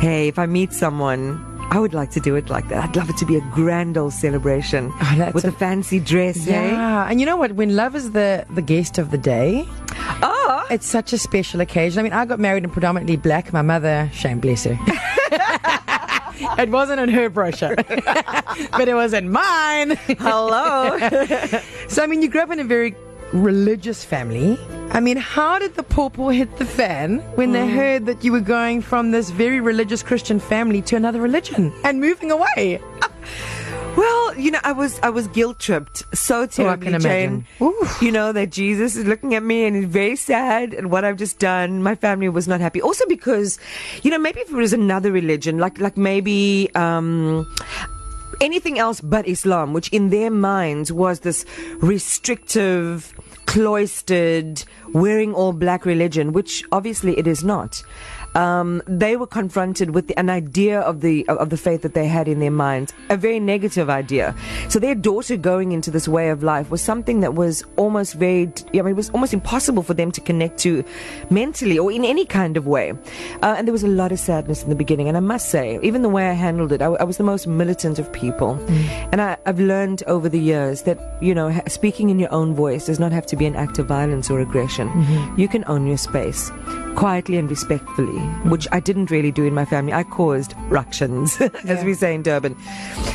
hey, 0.00 0.26
if 0.26 0.36
I 0.36 0.46
meet 0.46 0.72
someone, 0.72 1.53
I 1.70 1.78
would 1.78 1.94
like 1.94 2.10
to 2.12 2.20
do 2.20 2.36
it 2.36 2.48
like 2.50 2.68
that. 2.68 2.84
I'd 2.84 2.96
love 2.96 3.10
it 3.10 3.16
to 3.18 3.26
be 3.26 3.36
a 3.36 3.40
grand 3.52 3.96
old 3.98 4.12
celebration 4.12 4.92
oh, 5.00 5.30
with 5.34 5.44
a, 5.44 5.48
a, 5.48 5.52
fancy 5.52 6.00
dress. 6.00 6.46
Yeah, 6.46 7.06
eh? 7.06 7.10
and 7.10 7.20
you 7.20 7.26
know 7.26 7.36
what? 7.36 7.52
When 7.52 7.74
love 7.76 7.96
is 7.96 8.12
the 8.12 8.46
the 8.54 8.62
guest 8.62 8.98
of 8.98 9.10
the 9.10 9.18
day, 9.18 9.66
oh, 10.22 10.66
it's 10.70 10.86
such 10.86 11.12
a 11.12 11.18
special 11.18 11.60
occasion. 11.60 12.00
I 12.00 12.02
mean, 12.02 12.12
I 12.12 12.24
got 12.26 12.38
married 12.38 12.64
in 12.64 12.70
predominantly 12.70 13.16
black. 13.16 13.52
My 13.52 13.62
mother, 13.62 14.10
shame 14.12 14.40
bless 14.40 14.64
her. 14.64 14.78
it 16.58 16.70
wasn't 16.70 17.00
in 17.00 17.08
her 17.08 17.28
brochure, 17.28 17.76
but 17.76 18.88
it 18.88 18.94
was 18.94 19.12
in 19.12 19.30
mine. 19.30 19.96
Hello. 20.18 20.98
so 21.88 22.02
I 22.02 22.06
mean, 22.06 22.22
you 22.22 22.28
grew 22.28 22.42
up 22.42 22.50
in 22.50 22.60
a 22.60 22.64
very 22.64 22.94
religious 23.32 24.04
family. 24.04 24.58
I 24.90 25.00
mean, 25.00 25.16
how 25.16 25.58
did 25.58 25.74
the 25.74 25.82
pawpaw 25.82 26.28
hit 26.28 26.56
the 26.56 26.64
fan 26.64 27.18
when 27.34 27.50
mm. 27.50 27.52
they 27.54 27.68
heard 27.68 28.06
that 28.06 28.22
you 28.24 28.32
were 28.32 28.40
going 28.40 28.80
from 28.80 29.10
this 29.10 29.30
very 29.30 29.60
religious 29.60 30.02
Christian 30.02 30.38
family 30.38 30.82
to 30.82 30.96
another 30.96 31.20
religion 31.20 31.72
and 31.84 32.00
moving 32.00 32.30
away? 32.30 32.80
Well, 33.96 34.36
you 34.36 34.50
know, 34.50 34.58
I 34.64 34.72
was 34.72 34.98
I 35.04 35.10
was 35.10 35.28
guilt 35.28 35.60
tripped 35.60 36.02
so 36.16 36.46
terribly, 36.46 36.94
oh, 36.94 36.98
Jane. 36.98 37.46
You 38.00 38.10
know 38.10 38.32
that 38.32 38.50
Jesus 38.50 38.96
is 38.96 39.04
looking 39.04 39.34
at 39.34 39.42
me 39.42 39.66
and 39.66 39.76
he's 39.76 39.84
very 39.84 40.16
sad 40.16 40.74
at 40.74 40.86
what 40.86 41.04
I've 41.04 41.16
just 41.16 41.38
done. 41.38 41.80
My 41.82 41.94
family 41.94 42.28
was 42.28 42.48
not 42.48 42.60
happy. 42.60 42.82
Also 42.82 43.06
because, 43.06 43.58
you 44.02 44.10
know, 44.10 44.18
maybe 44.18 44.40
if 44.40 44.50
it 44.50 44.54
was 44.54 44.72
another 44.72 45.12
religion, 45.12 45.58
like 45.58 45.78
like 45.78 45.96
maybe 45.96 46.70
um, 46.74 47.46
anything 48.40 48.78
else 48.78 49.00
but 49.00 49.28
Islam, 49.28 49.72
which 49.72 49.88
in 49.88 50.10
their 50.10 50.30
minds 50.30 50.92
was 50.92 51.20
this 51.20 51.44
restrictive, 51.78 53.12
cloistered, 53.46 54.64
wearing 54.92 55.34
all 55.34 55.52
black 55.52 55.84
religion, 55.84 56.32
which 56.32 56.64
obviously 56.72 57.18
it 57.18 57.26
is 57.26 57.44
not 57.44 57.82
um, 58.34 58.82
they 58.86 59.16
were 59.16 59.26
confronted 59.26 59.90
with 59.90 60.08
the, 60.08 60.18
an 60.18 60.30
idea 60.30 60.80
of 60.80 61.00
the 61.00 61.26
of 61.28 61.50
the 61.50 61.56
faith 61.56 61.82
that 61.82 61.94
they 61.94 62.06
had 62.06 62.28
in 62.28 62.40
their 62.40 62.50
minds, 62.50 62.92
a 63.10 63.16
very 63.16 63.40
negative 63.40 63.90
idea. 63.90 64.34
So 64.68 64.78
their 64.78 64.94
daughter 64.94 65.36
going 65.36 65.72
into 65.72 65.90
this 65.90 66.08
way 66.08 66.30
of 66.30 66.42
life 66.42 66.70
was 66.70 66.80
something 66.80 67.20
that 67.20 67.34
was 67.34 67.64
almost 67.76 68.14
very, 68.14 68.52
I 68.74 68.82
mean, 68.82 68.88
it 68.88 68.96
was 68.96 69.10
almost 69.10 69.32
impossible 69.32 69.82
for 69.82 69.94
them 69.94 70.10
to 70.12 70.20
connect 70.20 70.58
to 70.60 70.84
mentally 71.30 71.78
or 71.78 71.90
in 71.92 72.04
any 72.04 72.24
kind 72.24 72.56
of 72.56 72.66
way. 72.66 72.92
Uh, 73.42 73.54
and 73.56 73.66
there 73.66 73.72
was 73.72 73.84
a 73.84 73.88
lot 73.88 74.12
of 74.12 74.18
sadness 74.18 74.62
in 74.62 74.68
the 74.68 74.74
beginning. 74.74 75.08
And 75.08 75.16
I 75.16 75.20
must 75.20 75.50
say, 75.50 75.78
even 75.82 76.02
the 76.02 76.08
way 76.08 76.28
I 76.28 76.32
handled 76.32 76.72
it, 76.72 76.82
I, 76.82 76.86
I 76.86 77.04
was 77.04 77.16
the 77.16 77.24
most 77.24 77.46
militant 77.46 77.98
of 77.98 78.12
people. 78.12 78.56
Mm. 78.56 79.08
And 79.12 79.20
I, 79.20 79.36
I've 79.46 79.60
learned 79.60 80.02
over 80.06 80.28
the 80.28 80.40
years 80.40 80.82
that 80.82 80.98
you 81.20 81.34
know, 81.34 81.60
speaking 81.68 82.10
in 82.10 82.18
your 82.18 82.32
own 82.32 82.54
voice 82.54 82.86
does 82.86 83.00
not 83.00 83.12
have 83.12 83.26
to 83.26 83.36
be 83.36 83.46
an 83.46 83.56
act 83.56 83.78
of 83.78 83.86
violence 83.86 84.30
or 84.30 84.40
aggression. 84.40 84.88
Mm-hmm. 84.88 85.40
You 85.40 85.48
can 85.48 85.64
own 85.66 85.86
your 85.86 85.96
space 85.96 86.50
quietly 86.94 87.36
and 87.36 87.50
respectfully, 87.50 88.18
which 88.48 88.66
I 88.72 88.80
didn't 88.80 89.10
really 89.10 89.32
do 89.32 89.44
in 89.44 89.54
my 89.54 89.64
family. 89.64 89.92
I 89.92 90.04
caused 90.04 90.54
ructions, 90.68 91.40
as 91.40 91.50
yeah. 91.64 91.84
we 91.84 91.94
say 91.94 92.14
in 92.14 92.22
Durban. 92.22 92.56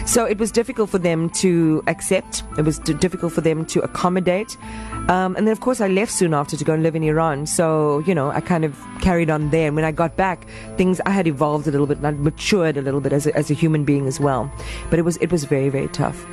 So 0.05 0.25
it 0.25 0.37
was 0.37 0.51
difficult 0.51 0.89
for 0.89 0.97
them 0.97 1.29
to 1.31 1.83
accept. 1.87 2.43
It 2.57 2.63
was 2.63 2.79
difficult 2.79 3.33
for 3.33 3.41
them 3.41 3.65
to 3.67 3.81
accommodate. 3.81 4.57
Um, 5.07 5.35
and 5.35 5.47
then, 5.47 5.51
of 5.51 5.61
course, 5.61 5.81
I 5.81 5.87
left 5.87 6.11
soon 6.11 6.33
after 6.33 6.57
to 6.57 6.63
go 6.63 6.73
and 6.73 6.83
live 6.83 6.95
in 6.95 7.03
Iran. 7.03 7.45
So, 7.45 7.99
you 7.99 8.13
know, 8.13 8.29
I 8.31 8.41
kind 8.41 8.65
of 8.65 8.77
carried 9.01 9.29
on 9.29 9.49
there. 9.49 9.67
And 9.67 9.75
when 9.75 9.85
I 9.85 9.91
got 9.91 10.15
back, 10.15 10.47
things, 10.77 11.01
I 11.05 11.11
had 11.11 11.27
evolved 11.27 11.67
a 11.67 11.71
little 11.71 11.87
bit 11.87 11.97
and 11.97 12.07
I'd 12.07 12.19
matured 12.19 12.77
a 12.77 12.81
little 12.81 13.01
bit 13.01 13.13
as 13.13 13.27
a, 13.27 13.35
as 13.35 13.49
a 13.49 13.53
human 13.53 13.85
being 13.85 14.07
as 14.07 14.19
well. 14.19 14.51
But 14.89 14.99
it 14.99 15.03
was, 15.03 15.17
it 15.17 15.31
was 15.31 15.45
very, 15.45 15.69
very 15.69 15.87
tough. 15.89 16.25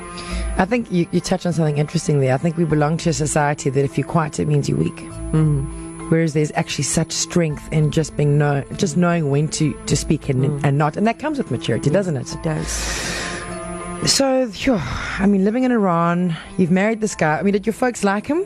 I 0.59 0.65
think 0.65 0.91
you, 0.91 1.07
you 1.11 1.19
touched 1.19 1.45
on 1.45 1.53
something 1.53 1.77
interesting 1.77 2.19
there. 2.19 2.33
I 2.33 2.37
think 2.37 2.57
we 2.57 2.65
belong 2.65 2.97
to 2.97 3.09
a 3.09 3.13
society 3.13 3.69
that 3.69 3.83
if 3.83 3.97
you're 3.97 4.07
quiet, 4.07 4.39
it 4.39 4.47
means 4.47 4.67
you're 4.67 4.77
weak. 4.77 4.97
Mm. 5.31 5.86
Whereas 6.09 6.33
there's 6.33 6.51
actually 6.55 6.85
such 6.85 7.11
strength 7.11 7.71
in 7.71 7.91
just 7.91 8.15
being 8.15 8.37
know, 8.37 8.63
just 8.77 8.97
knowing 8.97 9.29
when 9.29 9.47
to, 9.49 9.73
to 9.85 9.95
speak 9.95 10.29
and, 10.29 10.43
mm. 10.43 10.63
and 10.63 10.77
not. 10.77 10.97
And 10.97 11.05
that 11.05 11.19
comes 11.19 11.37
with 11.37 11.51
maturity, 11.51 11.89
doesn't 11.89 12.15
it? 12.15 12.33
It 12.33 12.43
does. 12.43 12.67
So, 14.05 14.49
I 15.19 15.25
mean, 15.25 15.43
living 15.43 15.63
in 15.63 15.71
Iran, 15.71 16.35
you've 16.57 16.71
married 16.71 17.01
this 17.01 17.15
guy. 17.15 17.37
I 17.37 17.41
mean, 17.41 17.53
did 17.53 17.65
your 17.65 17.73
folks 17.73 18.03
like 18.03 18.27
him? 18.27 18.45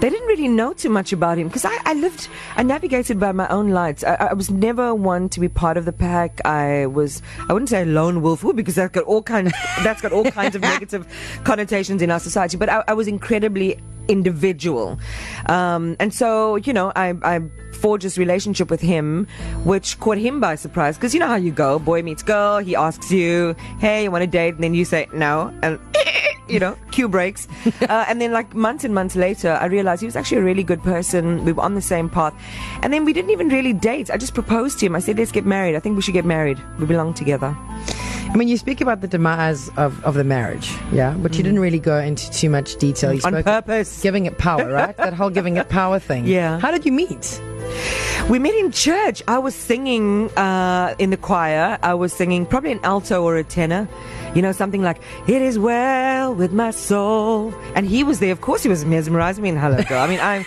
They 0.00 0.10
didn't 0.10 0.26
really 0.26 0.48
know 0.48 0.74
too 0.74 0.90
much 0.90 1.12
about 1.12 1.38
him 1.38 1.48
because 1.48 1.64
I, 1.64 1.76
I, 1.84 1.94
lived, 1.94 2.28
I 2.56 2.62
navigated 2.62 3.18
by 3.18 3.32
my 3.32 3.48
own 3.48 3.70
lights. 3.70 4.04
I, 4.04 4.14
I, 4.14 4.32
was 4.34 4.50
never 4.50 4.94
one 4.94 5.30
to 5.30 5.40
be 5.40 5.48
part 5.48 5.78
of 5.78 5.86
the 5.86 5.92
pack. 5.92 6.44
I 6.44 6.86
was, 6.86 7.22
I 7.48 7.54
wouldn't 7.54 7.70
say 7.70 7.82
a 7.82 7.86
lone 7.86 8.20
wolf 8.20 8.44
because 8.54 8.74
that's 8.74 8.92
got 8.92 9.04
all 9.04 9.22
kinds, 9.22 9.52
that's 9.82 10.02
got 10.02 10.12
all 10.12 10.24
kinds 10.30 10.54
of 10.54 10.60
negative 10.72 11.06
connotations 11.44 12.02
in 12.02 12.10
our 12.10 12.20
society. 12.20 12.58
But 12.58 12.68
I, 12.68 12.84
I 12.88 12.92
was 12.92 13.08
incredibly 13.08 13.80
individual, 14.08 14.98
um, 15.46 15.96
and 15.98 16.12
so 16.12 16.56
you 16.56 16.72
know, 16.72 16.92
I, 16.94 17.14
I 17.22 17.40
forged 17.72 18.04
this 18.04 18.18
relationship 18.18 18.70
with 18.70 18.80
him, 18.80 19.26
which 19.64 19.98
caught 19.98 20.18
him 20.18 20.40
by 20.40 20.56
surprise 20.56 20.96
because 20.96 21.14
you 21.14 21.20
know 21.20 21.26
how 21.26 21.36
you 21.36 21.52
go, 21.52 21.78
boy 21.78 22.02
meets 22.02 22.22
girl. 22.22 22.58
He 22.58 22.76
asks 22.76 23.10
you, 23.10 23.56
"Hey, 23.80 24.04
you 24.04 24.10
want 24.10 24.22
to 24.22 24.26
date?" 24.26 24.54
and 24.54 24.62
then 24.62 24.74
you 24.74 24.84
say 24.84 25.08
no, 25.12 25.52
and 25.62 25.80
you 26.48 26.58
know, 26.58 26.76
cue 26.90 27.08
breaks. 27.08 27.48
uh, 27.82 28.04
and 28.08 28.20
then, 28.20 28.32
like 28.32 28.54
months 28.54 28.84
and 28.84 28.94
months 28.94 29.16
later, 29.16 29.52
I 29.52 29.66
realized 29.66 30.00
he 30.00 30.06
was 30.06 30.16
actually 30.16 30.38
a 30.38 30.44
really 30.44 30.62
good 30.62 30.82
person. 30.82 31.44
We 31.44 31.52
were 31.52 31.62
on 31.62 31.74
the 31.74 31.82
same 31.82 32.08
path. 32.08 32.34
And 32.82 32.92
then 32.92 33.04
we 33.04 33.12
didn't 33.12 33.30
even 33.30 33.48
really 33.48 33.72
date. 33.72 34.10
I 34.10 34.16
just 34.16 34.34
proposed 34.34 34.78
to 34.80 34.86
him. 34.86 34.96
I 34.96 35.00
said, 35.00 35.18
let's 35.18 35.32
get 35.32 35.46
married. 35.46 35.76
I 35.76 35.80
think 35.80 35.96
we 35.96 36.02
should 36.02 36.14
get 36.14 36.24
married. 36.24 36.58
We 36.78 36.86
belong 36.86 37.14
together. 37.14 37.56
I 38.28 38.36
mean, 38.36 38.48
you 38.48 38.58
speak 38.58 38.80
about 38.80 39.00
the 39.00 39.08
demise 39.08 39.68
of, 39.76 40.04
of 40.04 40.14
the 40.14 40.24
marriage, 40.24 40.70
yeah, 40.92 41.14
but 41.14 41.34
you 41.36 41.40
mm. 41.40 41.44
didn't 41.44 41.60
really 41.60 41.78
go 41.78 41.96
into 41.98 42.30
too 42.30 42.50
much 42.50 42.76
detail. 42.76 43.12
You 43.12 43.20
On 43.24 43.42
purpose. 43.42 44.02
Giving 44.02 44.26
it 44.26 44.36
power, 44.36 44.68
right? 44.72 44.96
that 44.96 45.14
whole 45.14 45.30
giving 45.30 45.56
it 45.56 45.68
power 45.68 45.98
thing. 45.98 46.26
Yeah. 46.26 46.58
How 46.58 46.70
did 46.70 46.84
you 46.84 46.92
meet? 46.92 47.40
We 48.28 48.38
met 48.38 48.54
in 48.54 48.72
church. 48.72 49.22
I 49.28 49.38
was 49.38 49.54
singing 49.54 50.30
uh, 50.36 50.94
in 50.98 51.10
the 51.10 51.16
choir. 51.16 51.78
I 51.82 51.94
was 51.94 52.12
singing 52.12 52.44
probably 52.44 52.72
an 52.72 52.80
alto 52.82 53.22
or 53.22 53.36
a 53.36 53.44
tenor 53.44 53.88
You 54.36 54.42
know, 54.42 54.52
something 54.52 54.82
like, 54.82 55.00
It 55.26 55.40
is 55.40 55.58
well 55.58 56.34
with 56.34 56.52
my 56.52 56.70
soul. 56.70 57.54
And 57.74 57.86
he 57.86 58.04
was 58.04 58.18
there. 58.18 58.32
Of 58.32 58.42
course, 58.42 58.62
he 58.62 58.68
was 58.68 58.84
mesmerizing 58.84 59.42
me 59.42 59.48
in 59.48 59.56
Hello 59.56 59.82
Girl. 59.82 59.98
I 59.98 60.06
mean, 60.06 60.20
I'm 60.20 60.44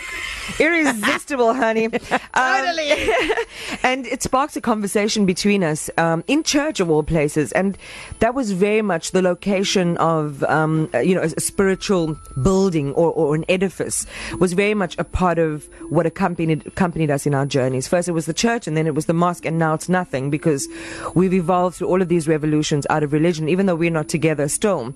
irresistible, 0.59 1.53
honey. 1.53 1.89
Um, 2.33 2.65
totally. 2.65 2.91
and 3.83 4.05
it 4.05 4.21
sparked 4.21 4.55
a 4.55 4.61
conversation 4.61 5.25
between 5.25 5.63
us 5.63 5.89
um, 5.97 6.23
in 6.27 6.43
church, 6.43 6.79
of 6.79 6.89
all 6.89 7.03
places. 7.03 7.51
And 7.53 7.77
that 8.19 8.33
was 8.33 8.51
very 8.51 8.81
much 8.81 9.11
the 9.11 9.21
location 9.21 9.97
of, 9.97 10.43
um, 10.43 10.89
you 11.03 11.15
know, 11.15 11.21
a, 11.21 11.31
a 11.35 11.41
spiritual 11.41 12.17
building 12.41 12.93
or, 12.93 13.11
or, 13.11 13.35
an 13.35 13.45
edifice 13.49 14.05
was 14.39 14.53
very 14.53 14.73
much 14.73 14.97
a 14.97 15.03
part 15.03 15.39
of 15.39 15.67
what 15.89 16.05
accompanied, 16.05 16.65
accompanied 16.67 17.09
us 17.09 17.25
in 17.25 17.33
our 17.33 17.45
journeys. 17.45 17.87
First, 17.87 18.07
it 18.07 18.13
was 18.13 18.25
the 18.25 18.33
church, 18.33 18.67
and 18.67 18.77
then 18.77 18.87
it 18.87 18.95
was 18.95 19.05
the 19.05 19.13
mosque, 19.13 19.45
and 19.45 19.57
now 19.57 19.73
it's 19.73 19.89
nothing 19.89 20.29
because 20.29 20.67
we've 21.15 21.33
evolved 21.33 21.77
through 21.77 21.87
all 21.87 22.01
of 22.01 22.09
these 22.09 22.27
revolutions 22.27 22.85
out 22.89 23.03
of 23.03 23.11
religion, 23.11 23.49
even 23.49 23.65
though 23.65 23.75
we're 23.75 23.91
not 23.91 24.07
together 24.07 24.47
still. 24.47 24.93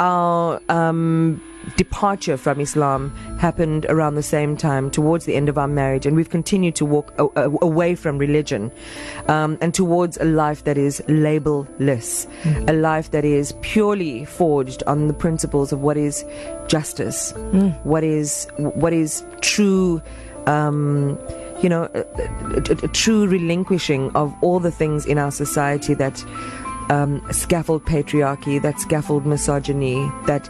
Our 0.00 0.60
um, 0.68 1.42
departure 1.76 2.36
from 2.36 2.60
Islam 2.60 3.10
happened 3.38 3.86
around 3.88 4.14
the 4.14 4.22
same 4.22 4.56
time, 4.56 4.90
towards 4.90 5.24
the 5.24 5.34
end 5.34 5.48
of 5.48 5.58
our 5.58 5.68
marriage, 5.68 6.06
and 6.06 6.16
we've 6.16 6.30
continued 6.30 6.74
to 6.76 6.84
walk 6.84 7.12
a- 7.18 7.24
a- 7.36 7.58
away 7.62 7.94
from 7.94 8.18
religion 8.18 8.70
um, 9.28 9.58
and 9.60 9.74
towards 9.74 10.16
a 10.18 10.24
life 10.24 10.64
that 10.64 10.78
is 10.78 11.02
labelless, 11.08 12.26
mm. 12.42 12.70
a 12.70 12.72
life 12.72 13.10
that 13.10 13.24
is 13.24 13.54
purely 13.62 14.24
forged 14.24 14.82
on 14.86 15.08
the 15.08 15.14
principles 15.14 15.72
of 15.72 15.80
what 15.80 15.96
is 15.96 16.24
justice, 16.68 17.32
mm. 17.32 17.84
what 17.84 18.04
is 18.04 18.46
what 18.56 18.92
is 18.92 19.24
true. 19.40 20.02
Um, 20.46 21.18
you 21.62 21.70
know, 21.70 21.88
a, 21.94 22.00
a, 22.00 22.84
a, 22.84 22.88
true 22.88 23.26
relinquishing 23.26 24.10
of 24.14 24.34
all 24.42 24.60
the 24.60 24.70
things 24.70 25.06
in 25.06 25.16
our 25.16 25.30
society 25.30 25.94
that 25.94 26.22
um, 26.90 27.22
scaffold 27.32 27.84
patriarchy, 27.84 28.60
that 28.60 28.80
scaffold 28.80 29.26
misogyny, 29.26 30.10
that 30.26 30.48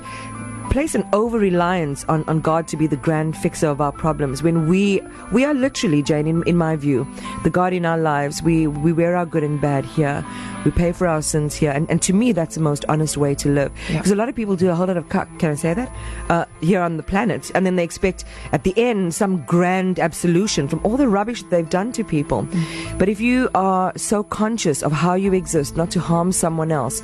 place 0.70 0.94
an 0.94 1.08
over 1.12 1.38
reliance 1.38 2.04
on, 2.04 2.24
on 2.24 2.40
God 2.40 2.68
to 2.68 2.76
be 2.76 2.86
the 2.86 2.96
grand 2.96 3.36
fixer 3.36 3.68
of 3.68 3.80
our 3.80 3.92
problems 3.92 4.42
when 4.42 4.68
we 4.68 5.00
we 5.32 5.44
are 5.44 5.54
literally, 5.54 6.02
Jane, 6.02 6.26
in, 6.26 6.42
in 6.44 6.56
my 6.56 6.76
view, 6.76 7.06
the 7.42 7.50
God 7.50 7.72
in 7.72 7.86
our 7.86 7.98
lives. 7.98 8.42
We 8.42 8.66
we 8.66 8.92
wear 8.92 9.16
our 9.16 9.26
good 9.26 9.44
and 9.44 9.60
bad 9.60 9.84
here. 9.84 10.24
We 10.64 10.70
pay 10.70 10.92
for 10.92 11.06
our 11.06 11.20
sins 11.20 11.54
here. 11.54 11.70
And, 11.70 11.90
and 11.90 12.00
to 12.02 12.14
me, 12.14 12.32
that's 12.32 12.54
the 12.54 12.62
most 12.62 12.86
honest 12.88 13.18
way 13.18 13.34
to 13.34 13.50
live. 13.50 13.70
Because 13.88 14.08
yeah. 14.08 14.14
a 14.14 14.16
lot 14.16 14.30
of 14.30 14.34
people 14.34 14.56
do 14.56 14.70
a 14.70 14.74
whole 14.74 14.86
lot 14.86 14.96
of 14.96 15.10
cuck, 15.10 15.28
can 15.38 15.50
I 15.50 15.54
say 15.56 15.74
that? 15.74 15.92
Uh, 16.30 16.46
here 16.62 16.80
on 16.80 16.96
the 16.96 17.02
planet. 17.02 17.50
And 17.54 17.66
then 17.66 17.76
they 17.76 17.84
expect 17.84 18.24
at 18.50 18.64
the 18.64 18.72
end 18.78 19.12
some 19.12 19.44
grand 19.44 19.98
absolution 19.98 20.66
from 20.66 20.80
all 20.82 20.96
the 20.96 21.06
rubbish 21.06 21.42
that 21.42 21.50
they've 21.50 21.68
done 21.68 21.92
to 21.92 22.02
people. 22.02 22.44
Mm. 22.44 22.98
But 22.98 23.10
if 23.10 23.20
you 23.20 23.50
are 23.54 23.92
so 23.96 24.22
conscious 24.22 24.82
of 24.82 24.90
how 24.90 25.12
you 25.12 25.34
exist, 25.34 25.76
not 25.76 25.90
to 25.90 26.00
harm 26.00 26.32
someone 26.32 26.72
else, 26.72 27.02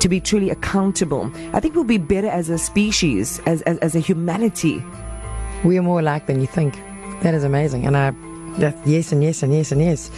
to 0.00 0.08
be 0.08 0.18
truly 0.18 0.48
accountable, 0.48 1.30
I 1.52 1.60
think 1.60 1.74
we'll 1.74 1.84
be 1.84 1.98
better 1.98 2.28
as 2.28 2.48
a 2.48 2.56
species, 2.56 3.01
as, 3.02 3.62
as, 3.62 3.78
as 3.78 3.94
a 3.94 3.98
humanity. 3.98 4.82
We 5.64 5.76
are 5.78 5.82
more 5.82 6.00
alike 6.00 6.26
than 6.26 6.40
you 6.40 6.46
think. 6.46 6.74
That 7.22 7.34
is 7.34 7.44
amazing. 7.44 7.86
And 7.86 7.96
I, 7.96 8.10
that, 8.58 8.76
yes, 8.86 9.12
and 9.12 9.22
yes, 9.22 9.42
and 9.42 9.52
yes, 9.52 9.72
and 9.72 9.80
yes. 9.80 10.10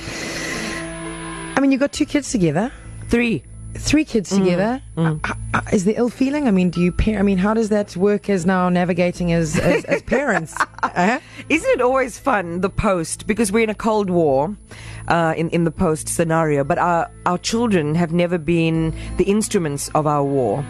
I 1.57 1.61
mean, 1.61 1.71
you've 1.73 1.81
got 1.81 1.93
two 1.93 2.07
kids 2.07 2.31
together. 2.31 2.71
Three. 3.09 3.43
Three 3.75 4.05
kids 4.05 4.31
mm. 4.31 4.38
together. 4.38 4.83
Mm. 4.97 5.37
Uh, 5.53 5.61
is 5.73 5.85
there 5.85 5.95
ill 5.97 6.09
feeling? 6.09 6.47
I 6.47 6.50
mean, 6.50 6.71
do 6.71 6.81
you 6.81 6.93
pair? 6.93 7.19
I 7.19 7.23
mean, 7.23 7.38
how 7.38 7.55
does 7.55 7.71
that 7.71 7.97
work 7.97 8.29
as 8.29 8.47
now 8.47 8.69
navigating 8.69 9.33
as, 9.33 9.59
as, 9.59 9.85
as 9.85 10.03
parents? 10.19 10.55
uh-huh. 10.83 11.21
Isn't 11.49 11.71
it 11.71 11.81
always 11.81 12.19
fun, 12.19 12.61
the 12.61 12.71
post? 12.71 13.26
Because 13.26 13.50
we're 13.50 13.64
in 13.64 13.71
a 13.71 13.75
Cold 13.75 14.11
War. 14.11 14.57
Uh, 15.07 15.35
in 15.37 15.50
in 15.50 15.64
the 15.64 15.71
post 15.71 16.09
scenario, 16.09 16.64
but 16.64 16.79
our 16.79 17.11
our 17.26 17.37
children 17.37 17.95
have 17.95 18.11
never 18.11 18.38
been 18.38 18.91
the 19.19 19.25
instruments 19.25 19.91
of 19.91 20.07
our 20.07 20.25
war. 20.25 20.64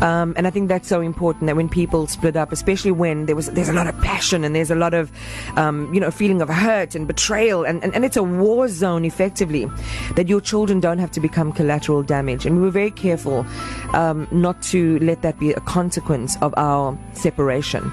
Um, 0.00 0.34
and 0.36 0.46
I 0.46 0.50
think 0.50 0.68
that's 0.68 0.88
so 0.88 1.00
important 1.00 1.46
that 1.46 1.56
when 1.56 1.68
people 1.68 2.06
split 2.06 2.36
up, 2.36 2.52
especially 2.52 2.92
when 2.92 3.26
there 3.26 3.34
was 3.34 3.46
there's 3.50 3.68
a 3.68 3.72
lot 3.72 3.86
of 3.86 3.98
passion 4.00 4.44
and 4.44 4.54
there's 4.54 4.70
a 4.70 4.76
lot 4.76 4.94
of 4.94 5.10
um, 5.56 5.92
you 5.92 6.00
know 6.00 6.10
feeling 6.10 6.40
of 6.40 6.48
hurt 6.48 6.94
and 6.94 7.06
betrayal, 7.06 7.64
and, 7.64 7.82
and, 7.82 7.94
and 7.94 8.04
it's 8.04 8.16
a 8.16 8.22
war 8.22 8.68
zone 8.68 9.04
effectively, 9.04 9.66
that 10.14 10.28
your 10.28 10.40
children 10.40 10.78
don't 10.78 10.98
have 10.98 11.10
to 11.10 11.20
become 11.20 11.52
collateral 11.52 12.02
damage. 12.02 12.46
And 12.46 12.56
we 12.56 12.62
were 12.62 12.70
very 12.70 12.92
careful 12.92 13.44
um, 13.92 14.28
not 14.30 14.62
to 14.62 14.98
let 15.00 15.22
that 15.22 15.38
be 15.40 15.52
a 15.52 15.60
consequence 15.60 16.36
of 16.42 16.54
our 16.56 16.96
separation. 17.14 17.90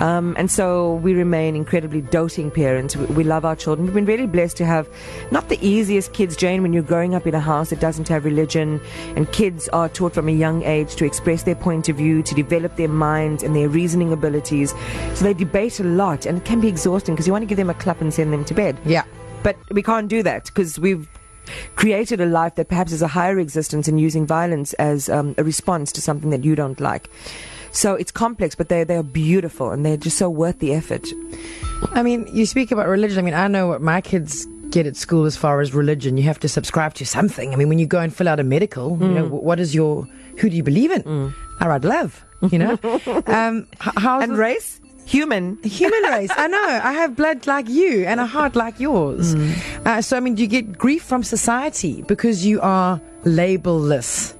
Um, 0.00 0.34
and 0.36 0.50
so 0.50 0.94
we 0.96 1.14
remain 1.14 1.54
incredibly 1.54 2.00
doting 2.00 2.50
parents. 2.50 2.96
We, 2.96 3.06
we 3.06 3.24
love 3.24 3.44
our 3.44 3.54
children. 3.54 3.86
We've 3.86 3.94
been 3.94 4.06
really 4.06 4.26
blessed 4.26 4.56
to 4.56 4.66
have 4.66 4.88
not 5.30 5.48
the 5.48 5.58
easiest 5.64 6.12
kids, 6.14 6.36
Jane, 6.36 6.62
when 6.62 6.72
you're 6.72 6.82
growing 6.82 7.14
up 7.14 7.28
in 7.28 7.34
a 7.34 7.40
house 7.40 7.70
that 7.70 7.78
doesn't 7.78 8.08
have 8.08 8.24
religion, 8.24 8.80
and 9.14 9.30
kids 9.30 9.68
are 9.68 9.88
taught 9.88 10.14
from 10.14 10.28
a 10.28 10.32
young 10.32 10.64
age 10.64 10.96
to 10.96 11.04
express 11.04 11.43
their 11.44 11.54
point 11.54 11.88
of 11.88 11.96
view, 11.96 12.22
to 12.22 12.34
develop 12.34 12.76
their 12.76 12.88
minds 12.88 13.42
and 13.42 13.54
their 13.54 13.68
reasoning 13.68 14.12
abilities. 14.12 14.74
So 15.14 15.24
they 15.24 15.34
debate 15.34 15.80
a 15.80 15.84
lot, 15.84 16.26
and 16.26 16.38
it 16.38 16.44
can 16.44 16.60
be 16.60 16.68
exhausting 16.68 17.14
because 17.14 17.26
you 17.26 17.32
want 17.32 17.42
to 17.42 17.46
give 17.46 17.58
them 17.58 17.70
a 17.70 17.74
clap 17.74 18.00
and 18.00 18.12
send 18.12 18.32
them 18.32 18.44
to 18.46 18.54
bed. 18.54 18.78
Yeah. 18.84 19.04
But 19.42 19.56
we 19.70 19.82
can't 19.82 20.08
do 20.08 20.22
that 20.22 20.46
because 20.46 20.78
we've 20.78 21.08
created 21.76 22.20
a 22.20 22.26
life 22.26 22.54
that 22.54 22.68
perhaps 22.68 22.92
is 22.92 23.02
a 23.02 23.08
higher 23.08 23.38
existence 23.38 23.88
and 23.88 24.00
using 24.00 24.26
violence 24.26 24.72
as 24.74 25.08
um, 25.08 25.34
a 25.36 25.44
response 25.44 25.92
to 25.92 26.00
something 26.00 26.30
that 26.30 26.44
you 26.44 26.54
don't 26.54 26.80
like. 26.80 27.10
So 27.70 27.94
it's 27.94 28.12
complex, 28.12 28.54
but 28.54 28.68
they 28.68 28.84
they 28.84 28.96
are 28.96 29.02
beautiful 29.02 29.70
and 29.70 29.84
they're 29.84 29.96
just 29.96 30.16
so 30.16 30.30
worth 30.30 30.60
the 30.60 30.72
effort. 30.72 31.06
I 31.90 32.02
mean, 32.02 32.28
you 32.32 32.46
speak 32.46 32.70
about 32.70 32.86
religion. 32.86 33.18
I 33.18 33.22
mean, 33.22 33.34
I 33.34 33.48
know 33.48 33.66
what 33.66 33.82
my 33.82 34.00
kids 34.00 34.46
get 34.70 34.86
at 34.86 34.96
school 34.96 35.24
as 35.24 35.36
far 35.36 35.60
as 35.60 35.74
religion. 35.74 36.16
You 36.16 36.24
have 36.24 36.40
to 36.40 36.48
subscribe 36.48 36.94
to 36.94 37.06
something. 37.06 37.52
I 37.52 37.56
mean, 37.56 37.68
when 37.68 37.78
you 37.78 37.86
go 37.86 38.00
and 38.00 38.14
fill 38.14 38.28
out 38.28 38.40
a 38.40 38.44
medical, 38.44 38.96
mm. 38.96 39.02
you 39.02 39.08
know, 39.08 39.26
what 39.26 39.60
is 39.60 39.74
your 39.74 40.06
who 40.38 40.50
do 40.50 40.56
you 40.56 40.62
believe 40.62 40.90
in? 40.90 41.02
Mm. 41.02 41.34
I 41.60 41.68
write 41.68 41.84
love. 41.84 42.24
You 42.50 42.58
know, 42.58 42.78
um, 43.26 43.66
how 43.78 44.20
and 44.20 44.36
race. 44.36 44.80
Human. 45.06 45.58
Human 45.62 46.02
race. 46.04 46.30
I 46.34 46.48
know. 46.48 46.80
I 46.82 46.92
have 46.92 47.16
blood 47.16 47.46
like 47.46 47.68
you 47.68 48.04
and 48.04 48.20
a 48.20 48.26
heart 48.26 48.56
like 48.56 48.80
yours. 48.80 49.34
Mm. 49.34 49.86
Uh, 49.86 50.02
so, 50.02 50.16
I 50.16 50.20
mean, 50.20 50.34
do 50.34 50.42
you 50.42 50.48
get 50.48 50.78
grief 50.78 51.02
from 51.02 51.22
society 51.22 52.02
because 52.02 52.44
you 52.44 52.60
are 52.60 53.00
labelless? 53.24 54.34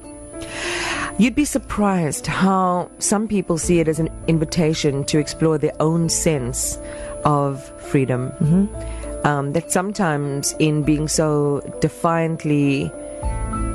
You'd 1.19 1.37
be 1.37 1.45
surprised 1.45 2.26
how 2.26 2.90
some 2.99 3.28
people 3.28 3.57
see 3.57 3.78
it 3.78 3.88
as 3.88 4.00
an 4.00 4.09
invitation 4.26 5.04
to 5.04 5.19
explore 5.19 5.59
their 5.59 5.75
own 5.81 6.09
sense 6.09 6.78
of 7.25 7.62
freedom. 7.83 8.31
Mm-hmm. 8.40 9.03
Um, 9.25 9.52
that 9.54 9.73
sometimes, 9.73 10.54
in 10.59 10.83
being 10.83 11.09
so 11.09 11.61
defiantly 11.81 12.93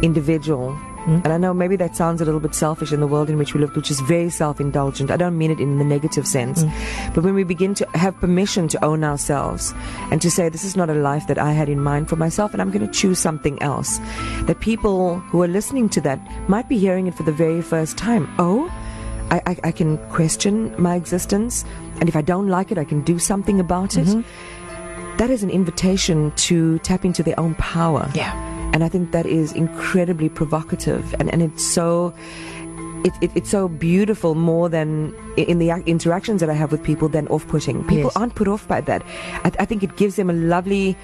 individual, 0.03 0.77
Mm. 1.05 1.23
And 1.23 1.33
I 1.33 1.37
know 1.37 1.53
maybe 1.53 1.75
that 1.77 1.95
sounds 1.95 2.21
a 2.21 2.25
little 2.25 2.39
bit 2.39 2.53
selfish 2.53 2.91
in 2.91 2.99
the 2.99 3.07
world 3.07 3.29
in 3.29 3.37
which 3.37 3.53
we 3.53 3.59
live, 3.59 3.75
which 3.75 3.89
is 3.89 3.99
very 4.01 4.29
self 4.29 4.59
indulgent. 4.59 5.11
I 5.11 5.17
don't 5.17 5.37
mean 5.37 5.51
it 5.51 5.59
in 5.59 5.77
the 5.77 5.85
negative 5.85 6.27
sense. 6.27 6.63
Mm. 6.63 7.15
But 7.15 7.23
when 7.23 7.33
we 7.33 7.43
begin 7.43 7.73
to 7.75 7.87
have 7.95 8.15
permission 8.17 8.67
to 8.69 8.85
own 8.85 9.03
ourselves 9.03 9.73
and 10.11 10.21
to 10.21 10.29
say, 10.29 10.49
this 10.49 10.63
is 10.63 10.75
not 10.75 10.89
a 10.89 10.93
life 10.93 11.27
that 11.27 11.37
I 11.37 11.53
had 11.53 11.69
in 11.69 11.79
mind 11.79 12.09
for 12.09 12.15
myself, 12.15 12.53
and 12.53 12.61
I'm 12.61 12.69
going 12.69 12.85
to 12.85 12.93
choose 12.93 13.17
something 13.17 13.61
else, 13.61 13.99
that 14.43 14.59
people 14.59 15.19
who 15.31 15.41
are 15.41 15.47
listening 15.47 15.89
to 15.89 16.01
that 16.01 16.19
might 16.49 16.69
be 16.69 16.77
hearing 16.77 17.07
it 17.07 17.15
for 17.15 17.23
the 17.23 17.31
very 17.31 17.61
first 17.61 17.97
time. 17.97 18.29
Oh, 18.37 18.69
I, 19.31 19.41
I, 19.45 19.57
I 19.65 19.71
can 19.71 19.97
question 20.09 20.73
my 20.77 20.95
existence, 20.95 21.63
and 21.99 22.09
if 22.09 22.15
I 22.15 22.21
don't 22.21 22.47
like 22.47 22.71
it, 22.71 22.77
I 22.77 22.83
can 22.83 23.01
do 23.01 23.19
something 23.19 23.59
about 23.59 23.95
it. 23.95 24.07
Mm-hmm. 24.07 24.21
That 25.19 25.29
is 25.29 25.43
an 25.43 25.51
invitation 25.51 26.31
to 26.47 26.79
tap 26.79 27.05
into 27.05 27.21
their 27.21 27.39
own 27.39 27.53
power. 27.55 28.09
Yeah 28.15 28.49
and 28.73 28.83
I 28.83 28.89
think 28.89 29.11
that 29.11 29.25
is 29.25 29.51
incredibly 29.53 30.29
provocative, 30.29 31.13
and, 31.19 31.31
and 31.33 31.41
it's 31.41 31.65
so. 31.65 32.13
It, 33.05 33.13
it, 33.21 33.31
it's 33.33 33.49
so 33.49 33.69
beautiful 33.69 34.35
more 34.35 34.67
than 34.67 35.15
in 35.37 35.59
the 35.59 35.69
interactions 35.85 36.41
that 36.41 36.49
I 36.49 36.53
have 36.53 36.69
with 36.69 36.83
people 36.83 37.07
than 37.07 37.29
off 37.29 37.47
putting. 37.47 37.81
People 37.83 38.11
yes. 38.11 38.17
aren't 38.17 38.35
put 38.35 38.49
off 38.49 38.67
by 38.67 38.81
that. 38.81 39.03
I, 39.45 39.53
I 39.57 39.63
think 39.63 39.83
it 39.83 39.95
gives 39.95 40.17
them 40.17 40.29
a 40.29 40.33
lovely 40.33 40.97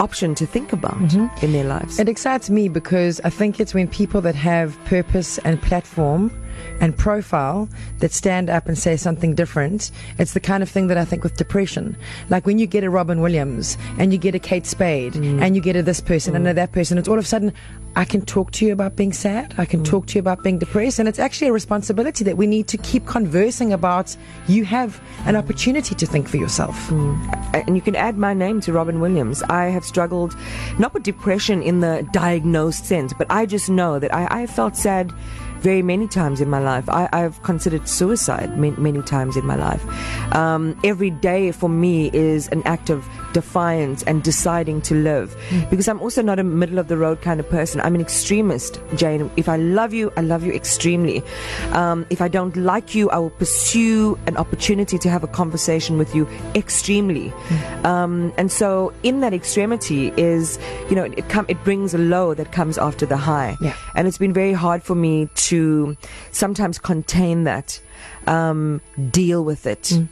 option 0.00 0.34
to 0.34 0.46
think 0.46 0.72
about 0.72 0.98
mm-hmm. 0.98 1.44
in 1.44 1.52
their 1.52 1.64
lives. 1.64 1.98
It 1.98 2.08
excites 2.08 2.50
me 2.50 2.68
because 2.68 3.20
I 3.22 3.30
think 3.30 3.60
it's 3.60 3.74
when 3.74 3.86
people 3.86 4.20
that 4.22 4.34
have 4.34 4.82
purpose 4.86 5.38
and 5.38 5.60
platform 5.60 6.32
and 6.80 6.96
profile 6.96 7.68
that 7.98 8.12
stand 8.12 8.50
up 8.50 8.66
and 8.66 8.76
say 8.78 8.96
something 8.96 9.34
different. 9.34 9.90
It's 10.18 10.32
the 10.32 10.40
kind 10.40 10.62
of 10.62 10.68
thing 10.68 10.88
that 10.88 10.98
I 10.98 11.04
think 11.04 11.22
with 11.22 11.36
depression. 11.36 11.96
Like 12.28 12.46
when 12.46 12.58
you 12.58 12.66
get 12.66 12.84
a 12.84 12.90
Robin 12.90 13.20
Williams 13.20 13.76
and 13.98 14.12
you 14.12 14.18
get 14.18 14.34
a 14.34 14.38
Kate 14.38 14.66
Spade 14.66 15.14
mm. 15.14 15.40
and 15.40 15.54
you 15.54 15.62
get 15.62 15.76
a 15.76 15.82
this 15.82 16.00
person 16.00 16.32
mm. 16.32 16.36
and 16.36 16.48
a 16.48 16.54
that 16.54 16.72
person, 16.72 16.98
it's 16.98 17.08
all 17.08 17.18
of 17.18 17.24
a 17.24 17.28
sudden 17.28 17.52
I 17.96 18.04
can 18.04 18.22
talk 18.22 18.52
to 18.52 18.66
you 18.66 18.72
about 18.72 18.96
being 18.96 19.12
sad. 19.12 19.54
I 19.58 19.64
can 19.64 19.80
mm. 19.80 19.84
talk 19.84 20.06
to 20.06 20.14
you 20.14 20.20
about 20.20 20.42
being 20.42 20.58
depressed. 20.58 20.98
And 20.98 21.08
it's 21.08 21.18
actually 21.18 21.48
a 21.48 21.52
responsibility 21.52 22.24
that 22.24 22.36
we 22.36 22.46
need 22.46 22.68
to 22.68 22.76
keep 22.78 23.06
conversing 23.06 23.72
about. 23.72 24.16
You 24.46 24.64
have 24.64 25.00
an 25.26 25.36
opportunity 25.36 25.94
to 25.94 26.06
think 26.06 26.28
for 26.28 26.36
yourself. 26.36 26.76
Mm. 26.88 27.64
And 27.66 27.76
you 27.76 27.82
can 27.82 27.96
add 27.96 28.16
my 28.16 28.32
name 28.32 28.60
to 28.62 28.72
Robin 28.72 29.00
Williams. 29.00 29.42
I 29.44 29.64
have 29.66 29.84
struggled 29.84 30.36
not 30.78 30.94
with 30.94 31.02
depression 31.02 31.62
in 31.62 31.80
the 31.80 32.06
diagnosed 32.12 32.86
sense, 32.86 33.12
but 33.12 33.26
I 33.30 33.46
just 33.46 33.68
know 33.68 33.98
that 33.98 34.14
I, 34.14 34.42
I 34.42 34.46
felt 34.46 34.76
sad 34.76 35.12
very 35.60 35.82
many 35.82 36.08
times 36.08 36.40
in 36.40 36.48
my 36.48 36.58
life. 36.58 36.88
I, 36.88 37.08
have 37.12 37.42
considered 37.42 37.86
suicide 37.86 38.56
many, 38.58 38.76
many, 38.76 39.02
times 39.02 39.36
in 39.36 39.46
my 39.46 39.56
life. 39.56 39.84
Um, 40.34 40.78
every 40.84 41.10
day 41.10 41.52
for 41.52 41.68
me 41.68 42.10
is 42.12 42.48
an 42.48 42.62
act 42.64 42.88
of 42.88 43.06
defiance 43.32 44.02
and 44.04 44.22
deciding 44.22 44.80
to 44.82 44.94
live. 44.94 45.36
Mm. 45.48 45.70
Because 45.70 45.88
I'm 45.88 46.00
also 46.00 46.22
not 46.22 46.38
a 46.38 46.44
middle 46.44 46.78
of 46.78 46.88
the 46.88 46.96
road 46.96 47.22
kind 47.22 47.40
of 47.40 47.48
person. 47.48 47.80
I'm 47.80 47.94
an 47.94 48.00
extremist, 48.00 48.80
Jane. 48.96 49.30
If 49.36 49.48
I 49.48 49.56
love 49.56 49.92
you, 49.92 50.12
I 50.16 50.22
love 50.22 50.44
you 50.44 50.52
extremely. 50.52 51.22
Um, 51.72 52.06
if 52.10 52.20
I 52.20 52.28
don't 52.28 52.56
like 52.56 52.94
you, 52.94 53.10
I 53.10 53.18
will 53.18 53.30
pursue 53.30 54.18
an 54.26 54.36
opportunity 54.36 54.98
to 54.98 55.10
have 55.10 55.24
a 55.24 55.28
conversation 55.28 55.98
with 55.98 56.14
you 56.14 56.28
extremely. 56.54 57.30
Mm. 57.30 57.84
Um, 57.84 58.32
and 58.36 58.50
so, 58.50 58.92
in 59.02 59.20
that 59.20 59.32
extremity 59.32 60.12
is, 60.16 60.58
you 60.88 60.96
know, 60.96 61.04
it 61.04 61.28
com- 61.28 61.46
it 61.48 61.62
brings 61.64 61.94
a 61.94 61.98
low 61.98 62.34
that 62.34 62.52
comes 62.52 62.78
after 62.78 63.06
the 63.06 63.16
high. 63.16 63.56
Yeah. 63.60 63.76
And 63.94 64.06
it's 64.08 64.18
been 64.18 64.32
very 64.32 64.52
hard 64.52 64.82
for 64.82 64.94
me 64.94 65.28
to 65.34 65.96
sometimes 66.30 66.78
contain 66.78 67.44
that, 67.44 67.80
um, 68.26 68.80
deal 69.10 69.44
with 69.44 69.66
it, 69.66 69.82
mm. 69.82 70.08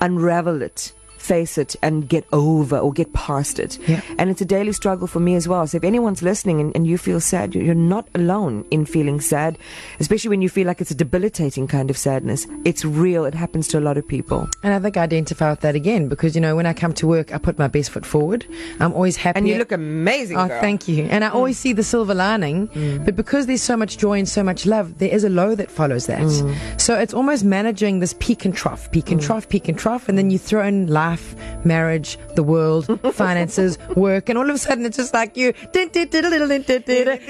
unravel 0.00 0.62
it 0.62 0.92
face 1.22 1.56
it 1.56 1.76
and 1.82 2.08
get 2.08 2.26
over 2.32 2.76
or 2.78 2.92
get 2.92 3.12
past 3.12 3.58
it. 3.58 3.78
Yeah. 3.88 4.00
And 4.18 4.28
it's 4.28 4.40
a 4.40 4.44
daily 4.44 4.72
struggle 4.72 5.06
for 5.06 5.20
me 5.20 5.34
as 5.36 5.46
well. 5.46 5.66
So 5.66 5.76
if 5.76 5.84
anyone's 5.84 6.22
listening 6.22 6.60
and, 6.60 6.74
and 6.74 6.86
you 6.86 6.98
feel 6.98 7.20
sad, 7.20 7.54
you're 7.54 7.74
not 7.74 8.08
alone 8.14 8.64
in 8.70 8.84
feeling 8.84 9.20
sad, 9.20 9.56
especially 10.00 10.30
when 10.30 10.42
you 10.42 10.48
feel 10.48 10.66
like 10.66 10.80
it's 10.80 10.90
a 10.90 10.94
debilitating 10.94 11.68
kind 11.68 11.90
of 11.90 11.96
sadness. 11.96 12.46
It's 12.64 12.84
real. 12.84 13.24
It 13.24 13.34
happens 13.34 13.68
to 13.68 13.78
a 13.78 13.80
lot 13.80 13.96
of 13.96 14.06
people. 14.06 14.48
And 14.62 14.74
I 14.74 14.80
think 14.80 14.96
I 14.96 15.02
identify 15.02 15.50
with 15.50 15.60
that 15.60 15.76
again 15.76 16.08
because, 16.08 16.34
you 16.34 16.40
know, 16.40 16.56
when 16.56 16.66
I 16.66 16.72
come 16.72 16.92
to 16.94 17.06
work, 17.06 17.32
I 17.32 17.38
put 17.38 17.58
my 17.58 17.68
best 17.68 17.90
foot 17.90 18.04
forward. 18.04 18.44
I'm 18.80 18.92
always 18.92 19.16
happy. 19.16 19.38
And 19.38 19.48
you 19.48 19.58
look 19.58 19.72
amazing. 19.72 20.36
Oh, 20.36 20.48
girl. 20.48 20.60
thank 20.60 20.88
you. 20.88 21.04
And 21.04 21.24
I 21.24 21.30
mm. 21.30 21.34
always 21.34 21.58
see 21.58 21.72
the 21.72 21.84
silver 21.84 22.14
lining. 22.14 22.68
Mm. 22.68 23.04
But 23.04 23.14
because 23.14 23.46
there's 23.46 23.62
so 23.62 23.76
much 23.76 23.96
joy 23.98 24.18
and 24.18 24.28
so 24.28 24.42
much 24.42 24.66
love, 24.66 24.98
there 24.98 25.10
is 25.10 25.22
a 25.22 25.30
low 25.30 25.54
that 25.54 25.70
follows 25.70 26.06
that. 26.06 26.20
Mm. 26.20 26.80
So 26.80 26.98
it's 26.98 27.14
almost 27.14 27.44
managing 27.44 28.00
this 28.00 28.14
peak 28.18 28.44
and 28.44 28.54
trough, 28.54 28.90
peak 28.90 29.10
and 29.10 29.20
mm. 29.20 29.24
trough, 29.24 29.48
peak 29.48 29.68
and 29.68 29.78
trough. 29.78 30.08
And 30.08 30.18
then 30.18 30.30
you 30.30 30.38
throw 30.38 30.66
in 30.66 30.88
life 30.88 31.11
life, 31.12 31.64
marriage, 31.64 32.18
the 32.34 32.42
world, 32.42 32.86
finances, 33.12 33.78
work, 33.96 34.28
and 34.28 34.38
all 34.38 34.48
of 34.48 34.54
a 34.54 34.58
sudden 34.58 34.84
it's 34.86 34.96
just 34.96 35.14
like 35.14 35.36
you 35.36 35.52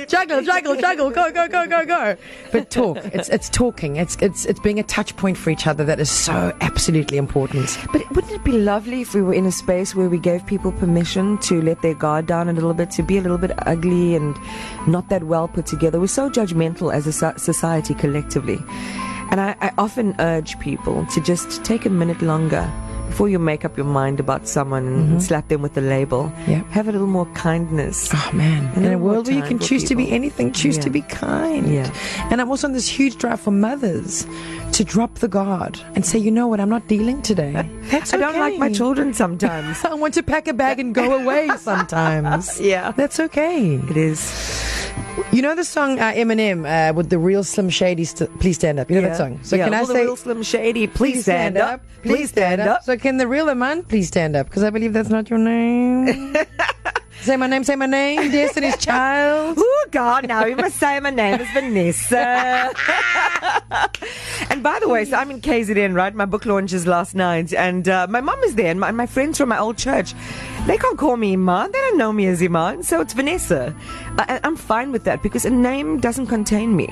juggle, 0.06 0.42
juggle, 0.42 0.76
juggle, 0.76 1.10
go, 1.10 1.32
go, 1.32 1.48
go, 1.48 1.66
go, 1.66 1.84
go. 1.84 2.16
But 2.52 2.70
talk. 2.70 2.98
It's 3.12 3.28
it's 3.28 3.48
talking. 3.48 3.96
It's 3.96 4.16
it's 4.16 4.46
it's 4.46 4.60
being 4.60 4.78
a 4.78 4.82
touch 4.84 5.16
point 5.16 5.36
for 5.36 5.50
each 5.50 5.66
other 5.66 5.84
that 5.84 6.00
is 6.00 6.10
so 6.10 6.56
absolutely 6.60 7.18
important. 7.18 7.78
But 7.92 8.08
wouldn't 8.14 8.32
it 8.32 8.44
be 8.44 8.52
lovely 8.52 9.00
if 9.02 9.14
we 9.14 9.22
were 9.22 9.34
in 9.34 9.46
a 9.46 9.52
space 9.52 9.94
where 9.94 10.08
we 10.08 10.18
gave 10.18 10.46
people 10.46 10.72
permission 10.72 11.38
to 11.38 11.60
let 11.60 11.82
their 11.82 11.94
guard 11.94 12.26
down 12.26 12.48
a 12.48 12.52
little 12.52 12.74
bit, 12.74 12.90
to 12.92 13.02
be 13.02 13.18
a 13.18 13.20
little 13.20 13.38
bit 13.38 13.52
ugly 13.66 14.14
and 14.14 14.36
not 14.86 15.08
that 15.08 15.24
well 15.24 15.48
put 15.48 15.66
together? 15.66 15.98
We're 16.00 16.06
so 16.06 16.30
judgmental 16.30 16.94
as 16.94 17.06
a 17.06 17.12
society 17.38 17.94
collectively. 17.94 18.58
And 19.30 19.40
I, 19.40 19.56
I 19.60 19.72
often 19.78 20.14
urge 20.18 20.58
people 20.60 21.06
to 21.06 21.20
just 21.22 21.64
take 21.64 21.86
a 21.86 21.90
minute 21.90 22.20
longer 22.20 22.70
before 23.12 23.28
you 23.28 23.38
make 23.38 23.62
up 23.62 23.76
your 23.76 23.84
mind 23.84 24.18
about 24.20 24.48
someone 24.48 24.86
and 24.86 25.08
mm-hmm. 25.08 25.18
slap 25.18 25.46
them 25.48 25.60
with 25.60 25.76
a 25.76 25.82
the 25.82 25.86
label, 25.86 26.32
yeah. 26.48 26.62
have 26.70 26.88
a 26.88 26.92
little 26.92 27.06
more 27.06 27.26
kindness. 27.34 28.08
Oh 28.14 28.30
man, 28.32 28.72
in 28.74 28.90
a 28.90 28.96
world 28.96 29.26
where 29.26 29.36
you 29.36 29.42
can 29.42 29.58
choose 29.58 29.82
people. 29.82 30.04
to 30.04 30.08
be 30.08 30.12
anything, 30.12 30.50
choose 30.50 30.78
yeah. 30.78 30.84
to 30.84 30.90
be 30.90 31.02
kind. 31.02 31.70
Yeah. 31.70 31.92
And 32.30 32.40
I'm 32.40 32.48
also 32.48 32.68
on 32.68 32.72
this 32.72 32.88
huge 32.88 33.18
drive 33.18 33.38
for 33.38 33.50
mothers 33.50 34.26
to 34.72 34.82
drop 34.82 35.16
the 35.16 35.28
guard 35.28 35.78
and 35.94 36.06
say, 36.06 36.18
you 36.18 36.30
know 36.30 36.48
what, 36.48 36.58
I'm 36.58 36.70
not 36.70 36.88
dealing 36.88 37.20
today. 37.20 37.52
That's 37.90 38.14
okay. 38.14 38.24
I 38.24 38.32
don't 38.32 38.40
like 38.40 38.58
my 38.58 38.72
children 38.72 39.12
sometimes. 39.12 39.84
I 39.84 39.92
want 39.92 40.14
to 40.14 40.22
pack 40.22 40.48
a 40.48 40.54
bag 40.54 40.80
and 40.80 40.94
go 40.94 41.14
away 41.20 41.50
sometimes. 41.58 42.58
yeah. 42.62 42.92
That's 42.92 43.20
okay. 43.20 43.74
It 43.74 43.96
is. 43.98 44.71
You 45.30 45.42
know 45.42 45.54
the 45.54 45.64
song 45.64 45.98
uh, 45.98 46.12
Eminem 46.12 46.64
uh, 46.64 46.94
with 46.94 47.10
the 47.10 47.18
real 47.18 47.44
Slim 47.44 47.68
Shady, 47.68 48.04
st- 48.04 48.38
please 48.40 48.54
stand 48.54 48.78
up. 48.78 48.90
You 48.90 48.96
know 48.96 49.02
yeah. 49.02 49.08
that 49.08 49.16
song. 49.16 49.40
So 49.42 49.56
yeah, 49.56 49.64
can 49.64 49.74
I 49.74 49.84
say 49.84 49.92
the 49.92 50.00
real 50.00 50.16
Slim 50.16 50.42
Shady, 50.42 50.86
please, 50.86 50.96
please 50.96 51.22
stand, 51.22 51.56
stand, 51.56 51.74
up, 51.74 51.80
please 52.02 52.30
stand, 52.30 52.60
stand 52.60 52.60
up. 52.62 52.76
up. 52.78 52.84
So 52.84 52.96
can 52.96 53.18
the 53.18 53.28
real 53.28 53.48
Iman 53.50 53.82
please 53.84 54.08
stand 54.08 54.36
up? 54.36 54.46
Because 54.46 54.62
I 54.62 54.70
believe 54.70 54.92
that's 54.92 55.10
not 55.10 55.28
your 55.28 55.38
name. 55.38 56.36
Say 57.22 57.36
my 57.36 57.46
name, 57.46 57.62
say 57.62 57.76
my 57.76 57.86
name, 57.86 58.32
Destiny's 58.32 58.76
Child. 58.84 59.56
Oh, 59.56 59.86
God, 59.92 60.26
now 60.26 60.44
you 60.44 60.56
must 60.56 60.76
say 60.76 60.98
my 60.98 61.10
name 61.10 61.40
is 61.40 61.48
Vanessa. 61.52 62.16
and 64.50 64.60
by 64.60 64.80
the 64.80 64.88
way, 64.88 65.04
so 65.04 65.16
I'm 65.16 65.30
in 65.30 65.40
KZN, 65.40 65.94
right? 65.94 66.12
My 66.12 66.24
book 66.24 66.46
launches 66.46 66.84
last 66.84 67.14
night, 67.14 67.54
and 67.54 67.88
uh, 67.88 68.08
my 68.10 68.20
mom 68.20 68.42
is 68.42 68.56
there, 68.56 68.72
and 68.72 68.80
my, 68.80 68.90
my, 68.90 69.06
friends 69.06 69.38
from 69.38 69.50
my 69.50 69.58
old 69.58 69.78
church, 69.78 70.14
they 70.66 70.76
can't 70.76 70.98
call 70.98 71.16
me 71.16 71.34
Iman. 71.34 71.70
They 71.70 71.78
don't 71.78 71.96
know 71.96 72.12
me 72.12 72.26
as 72.26 72.42
Iman, 72.42 72.82
so 72.82 73.00
it's 73.00 73.12
Vanessa. 73.12 73.72
I, 74.18 74.40
am 74.42 74.56
fine 74.56 74.90
with 74.90 75.04
that 75.04 75.22
because 75.22 75.44
a 75.44 75.50
name 75.50 76.00
doesn't 76.00 76.26
contain 76.26 76.74
me. 76.74 76.88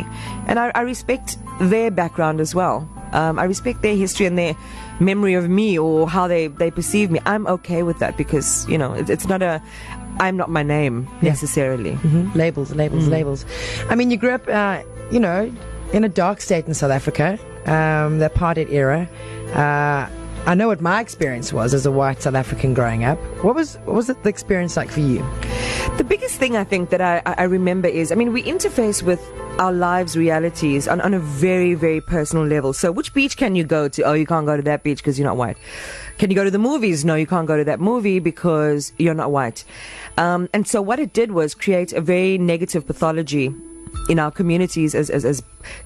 And 0.46 0.60
I, 0.60 0.70
I 0.76 0.82
respect 0.82 1.38
their 1.60 1.90
background 1.90 2.40
as 2.40 2.54
well. 2.54 2.88
Um, 3.12 3.40
I 3.40 3.44
respect 3.44 3.82
their 3.82 3.96
history 3.96 4.26
and 4.26 4.38
their 4.38 4.54
memory 5.00 5.34
of 5.34 5.49
me 5.49 5.78
or 5.78 6.08
how 6.08 6.28
they, 6.28 6.46
they 6.46 6.70
perceive 6.70 7.10
me. 7.10 7.20
I'm 7.26 7.46
okay 7.46 7.82
with 7.82 7.99
that 7.99 8.16
because, 8.16 8.68
you 8.68 8.78
know, 8.78 8.92
it, 8.92 9.10
it's 9.10 9.26
not 9.26 9.42
a, 9.42 9.60
I'm 10.18 10.37
not 10.37 10.51
my 10.51 10.62
name 10.62 11.09
necessarily. 11.23 11.92
Mm-hmm. 11.92 12.38
Labels, 12.38 12.75
labels, 12.75 13.05
mm. 13.05 13.11
labels. 13.11 13.44
I 13.88 13.94
mean, 13.94 14.11
you 14.11 14.16
grew 14.16 14.33
up, 14.33 14.46
uh, 14.49 14.83
you 15.11 15.20
know, 15.20 15.53
in 15.92 16.05
a 16.05 16.09
dark 16.09 16.40
state 16.40 16.66
in 16.66 16.75
South 16.75 16.90
Africa, 16.90 17.38
um, 17.66 18.18
the 18.18 18.31
apartheid 18.31 18.70
era. 18.70 19.09
Uh, 19.55 20.09
I 20.46 20.55
know 20.55 20.68
what 20.68 20.81
my 20.81 21.01
experience 21.01 21.53
was 21.53 21.75
as 21.75 21.85
a 21.85 21.90
white 21.90 22.23
South 22.23 22.35
African 22.35 22.73
growing 22.73 23.05
up. 23.05 23.18
What 23.44 23.55
was 23.55 23.77
what 23.85 23.94
was 23.94 24.09
it, 24.09 24.23
the 24.23 24.31
experience 24.31 24.77
like 24.77 24.90
for 24.90 25.01
you? 25.01 25.18
The 25.99 26.05
biggest 26.05 26.37
thing 26.37 26.57
I 26.57 26.64
think 26.64 26.88
that 26.90 27.03
I, 27.03 27.20
I 27.27 27.42
remember 27.44 27.88
is, 27.88 28.11
I 28.11 28.14
mean, 28.14 28.33
we 28.33 28.42
interface 28.42 29.03
with 29.03 29.20
our 29.59 29.73
lives' 29.73 30.16
realities 30.16 30.88
on, 30.88 31.01
on 31.03 31.12
a 31.12 31.18
very, 31.18 31.75
very 31.75 32.01
personal 32.01 32.46
level. 32.46 32.73
So, 32.73 32.90
which 32.90 33.12
beach 33.12 33.37
can 33.37 33.55
you 33.55 33.64
go 33.64 33.88
to? 33.88 34.03
Oh, 34.03 34.14
you 34.14 34.27
can't 34.27 34.46
go 34.46 34.57
to 34.57 34.62
that 34.62 34.83
beach 34.83 34.99
because 34.99 35.18
you're 35.18 35.29
not 35.29 35.37
white. 35.37 35.59
Can 36.16 36.31
you 36.31 36.37
go 36.37 36.44
to 36.44 36.51
the 36.51 36.59
movies? 36.59 37.05
No, 37.05 37.16
you 37.16 37.27
can't 37.27 37.46
go 37.46 37.59
to 37.59 37.64
that 37.64 37.81
movie 37.81 38.18
because 38.18 38.92
you're 38.99 39.14
not 39.14 39.31
white. 39.31 39.64
Um, 40.18 40.49
and 40.53 40.66
so, 40.66 40.83
what 40.83 40.99
it 40.99 41.12
did 41.12 41.33
was 41.33 41.55
create 41.55 41.92
a 41.92 42.01
very 42.01 42.38
negative 42.38 42.87
pathology 42.87 43.55
in 44.09 44.18
our 44.18 44.31
communities 44.31 44.94
as, 44.94 45.11
as, 45.11 45.25
as 45.25 45.42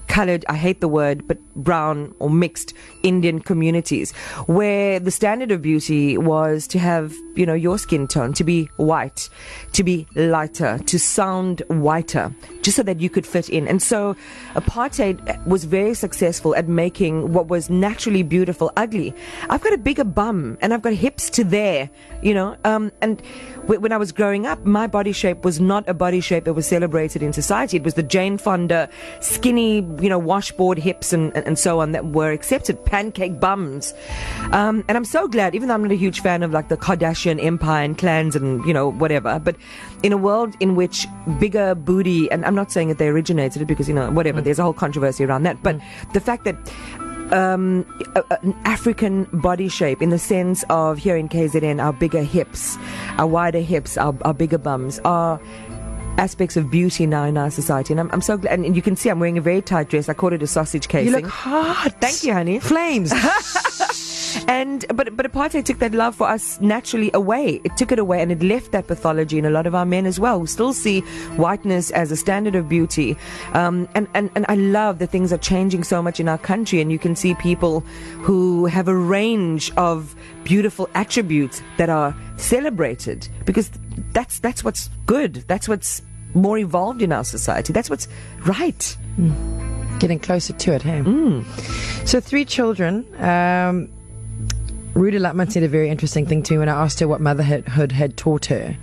colored, 0.07 0.45
I 0.49 0.55
hate 0.55 0.81
the 0.81 0.87
word, 0.87 1.27
but 1.27 1.37
brown 1.55 2.13
or 2.19 2.29
mixed 2.29 2.73
Indian 3.03 3.39
communities, 3.39 4.13
where 4.47 4.99
the 4.99 5.11
standard 5.11 5.51
of 5.51 5.61
beauty 5.61 6.17
was 6.17 6.67
to 6.67 6.79
have, 6.79 7.13
you 7.35 7.45
know, 7.45 7.53
your 7.53 7.77
skin 7.77 8.07
tone, 8.07 8.33
to 8.33 8.43
be 8.43 8.69
white, 8.77 9.29
to 9.73 9.83
be 9.83 10.07
lighter, 10.15 10.79
to 10.85 10.99
sound 10.99 11.61
whiter, 11.67 12.33
just 12.61 12.77
so 12.77 12.83
that 12.83 12.99
you 12.99 13.09
could 13.09 13.25
fit 13.25 13.49
in. 13.49 13.67
And 13.67 13.81
so 13.81 14.15
apartheid 14.53 15.45
was 15.45 15.65
very 15.65 15.93
successful 15.93 16.55
at 16.55 16.67
making 16.67 17.33
what 17.33 17.47
was 17.47 17.69
naturally 17.69 18.23
beautiful 18.23 18.71
ugly. 18.77 19.13
I've 19.49 19.61
got 19.61 19.73
a 19.73 19.77
bigger 19.77 20.03
bum 20.03 20.57
and 20.61 20.73
I've 20.73 20.81
got 20.81 20.93
hips 20.93 21.29
to 21.31 21.43
there, 21.43 21.89
you 22.21 22.33
know, 22.33 22.57
um, 22.63 22.91
and 23.01 23.21
when 23.67 23.91
I 23.91 23.97
was 23.97 24.11
growing 24.11 24.45
up, 24.45 24.63
my 24.63 24.85
body 24.87 25.11
shape 25.11 25.43
was 25.43 25.59
not 25.59 25.83
a 25.89 25.93
body 25.93 26.21
shape 26.21 26.43
that 26.45 26.53
was 26.53 26.67
celebrated 26.67 27.23
in 27.23 27.33
society. 27.33 27.77
It 27.77 27.83
was 27.83 27.95
the 27.95 28.03
Jane 28.03 28.37
Fonda 28.37 28.89
skinny, 29.21 29.64
you 29.73 30.09
know, 30.09 30.19
washboard 30.19 30.77
hips 30.77 31.13
and, 31.13 31.35
and, 31.35 31.57
so 31.57 31.79
on 31.79 31.91
that 31.91 32.05
were 32.07 32.31
accepted, 32.31 32.83
pancake 32.85 33.39
bums. 33.39 33.93
Um, 34.51 34.83
and 34.87 34.97
I'm 34.97 35.05
so 35.05 35.27
glad, 35.27 35.55
even 35.55 35.67
though 35.67 35.73
I'm 35.73 35.83
not 35.83 35.91
a 35.91 35.95
huge 35.95 36.21
fan 36.21 36.43
of 36.43 36.51
like 36.51 36.69
the 36.69 36.77
Kardashian 36.77 37.43
empire 37.43 37.83
and 37.83 37.97
clans 37.97 38.35
and, 38.35 38.63
you 38.65 38.73
know, 38.73 38.91
whatever, 38.91 39.39
but 39.39 39.55
in 40.03 40.13
a 40.13 40.17
world 40.17 40.55
in 40.59 40.75
which 40.75 41.07
bigger 41.39 41.75
booty, 41.75 42.29
and 42.31 42.45
I'm 42.45 42.55
not 42.55 42.71
saying 42.71 42.89
that 42.89 42.97
they 42.97 43.07
originated 43.07 43.61
it 43.61 43.65
because, 43.65 43.87
you 43.87 43.95
know, 43.95 44.11
whatever, 44.11 44.41
mm. 44.41 44.43
there's 44.43 44.59
a 44.59 44.63
whole 44.63 44.73
controversy 44.73 45.23
around 45.23 45.43
that, 45.43 45.61
but 45.63 45.77
mm. 45.77 46.13
the 46.13 46.19
fact 46.19 46.45
that 46.45 46.55
um, 47.31 47.85
an 48.41 48.55
African 48.65 49.25
body 49.33 49.67
shape 49.67 50.01
in 50.01 50.09
the 50.09 50.19
sense 50.19 50.63
of 50.69 50.97
here 50.97 51.15
in 51.15 51.29
KZN, 51.29 51.83
our 51.83 51.93
bigger 51.93 52.23
hips, 52.23 52.77
our 53.17 53.27
wider 53.27 53.61
hips, 53.61 53.97
our, 53.97 54.15
our 54.21 54.33
bigger 54.33 54.57
bums 54.57 54.99
are 55.05 55.39
aspects 56.17 56.57
of 56.57 56.71
beauty 56.71 57.05
now 57.05 57.23
in 57.23 57.37
our 57.37 57.51
society. 57.51 57.93
And 57.93 57.99
I'm, 57.99 58.09
I'm 58.11 58.21
so 58.21 58.37
glad. 58.37 58.59
And 58.59 58.75
you 58.75 58.81
can 58.81 58.95
see 58.95 59.09
I'm 59.09 59.19
wearing 59.19 59.37
a 59.37 59.41
very 59.41 59.61
tight 59.61 59.89
dress. 59.89 60.09
I 60.09 60.13
call 60.13 60.33
it 60.33 60.41
a 60.41 60.47
sausage 60.47 60.87
casing. 60.87 61.13
You 61.13 61.21
look 61.21 61.29
hot. 61.29 61.95
Thank 61.99 62.23
you, 62.23 62.33
honey. 62.33 62.59
Flames. 62.59 63.11
and 64.47 64.85
but 64.93 65.15
but 65.15 65.25
apartheid 65.25 65.65
took 65.65 65.79
that 65.79 65.93
love 65.93 66.15
for 66.15 66.27
us 66.27 66.59
naturally 66.61 67.11
away. 67.13 67.61
It 67.63 67.77
took 67.77 67.91
it 67.91 67.99
away, 67.99 68.21
and 68.21 68.31
it 68.31 68.41
left 68.43 68.71
that 68.71 68.87
pathology 68.87 69.37
in 69.37 69.45
a 69.45 69.49
lot 69.49 69.67
of 69.67 69.75
our 69.75 69.85
men 69.85 70.05
as 70.05 70.19
well, 70.19 70.39
who 70.39 70.47
still 70.47 70.73
see 70.73 71.01
whiteness 71.37 71.91
as 71.91 72.11
a 72.11 72.15
standard 72.15 72.55
of 72.55 72.69
beauty. 72.69 73.17
Um, 73.53 73.87
and 73.95 74.07
and 74.13 74.29
and 74.35 74.45
I 74.49 74.55
love 74.55 74.99
that 74.99 75.09
things 75.09 75.31
are 75.33 75.37
changing 75.37 75.83
so 75.83 76.01
much 76.01 76.19
in 76.19 76.27
our 76.27 76.37
country, 76.37 76.81
and 76.81 76.91
you 76.91 76.99
can 76.99 77.15
see 77.15 77.35
people 77.35 77.81
who 78.21 78.65
have 78.65 78.87
a 78.87 78.95
range 78.95 79.71
of 79.77 80.15
beautiful 80.43 80.89
attributes 80.93 81.61
that 81.77 81.89
are 81.89 82.15
celebrated 82.37 83.27
because 83.45 83.71
that's 84.13 84.39
that's 84.39 84.63
what's 84.63 84.89
good. 85.05 85.35
That's 85.47 85.67
what's 85.67 86.01
more 86.33 86.57
evolved 86.57 87.01
in 87.01 87.11
our 87.11 87.23
society. 87.23 87.73
That's 87.73 87.89
what's 87.89 88.07
right. 88.45 88.97
Mm. 89.17 89.99
Getting 89.99 90.19
closer 90.19 90.53
to 90.53 90.73
it, 90.73 90.81
hey? 90.81 90.99
Mm. 90.99 91.45
So, 92.07 92.19
three 92.19 92.45
children. 92.45 93.05
Um, 93.23 93.89
Ruda 94.93 95.19
Landman 95.19 95.49
said 95.49 95.63
a 95.63 95.67
very 95.67 95.89
interesting 95.89 96.25
thing 96.25 96.41
to 96.43 96.53
me 96.53 96.59
when 96.59 96.69
I 96.69 96.81
asked 96.81 97.01
her 97.01 97.07
what 97.07 97.19
motherhood 97.19 97.91
had 97.91 98.15
taught 98.15 98.45
her. 98.45 98.77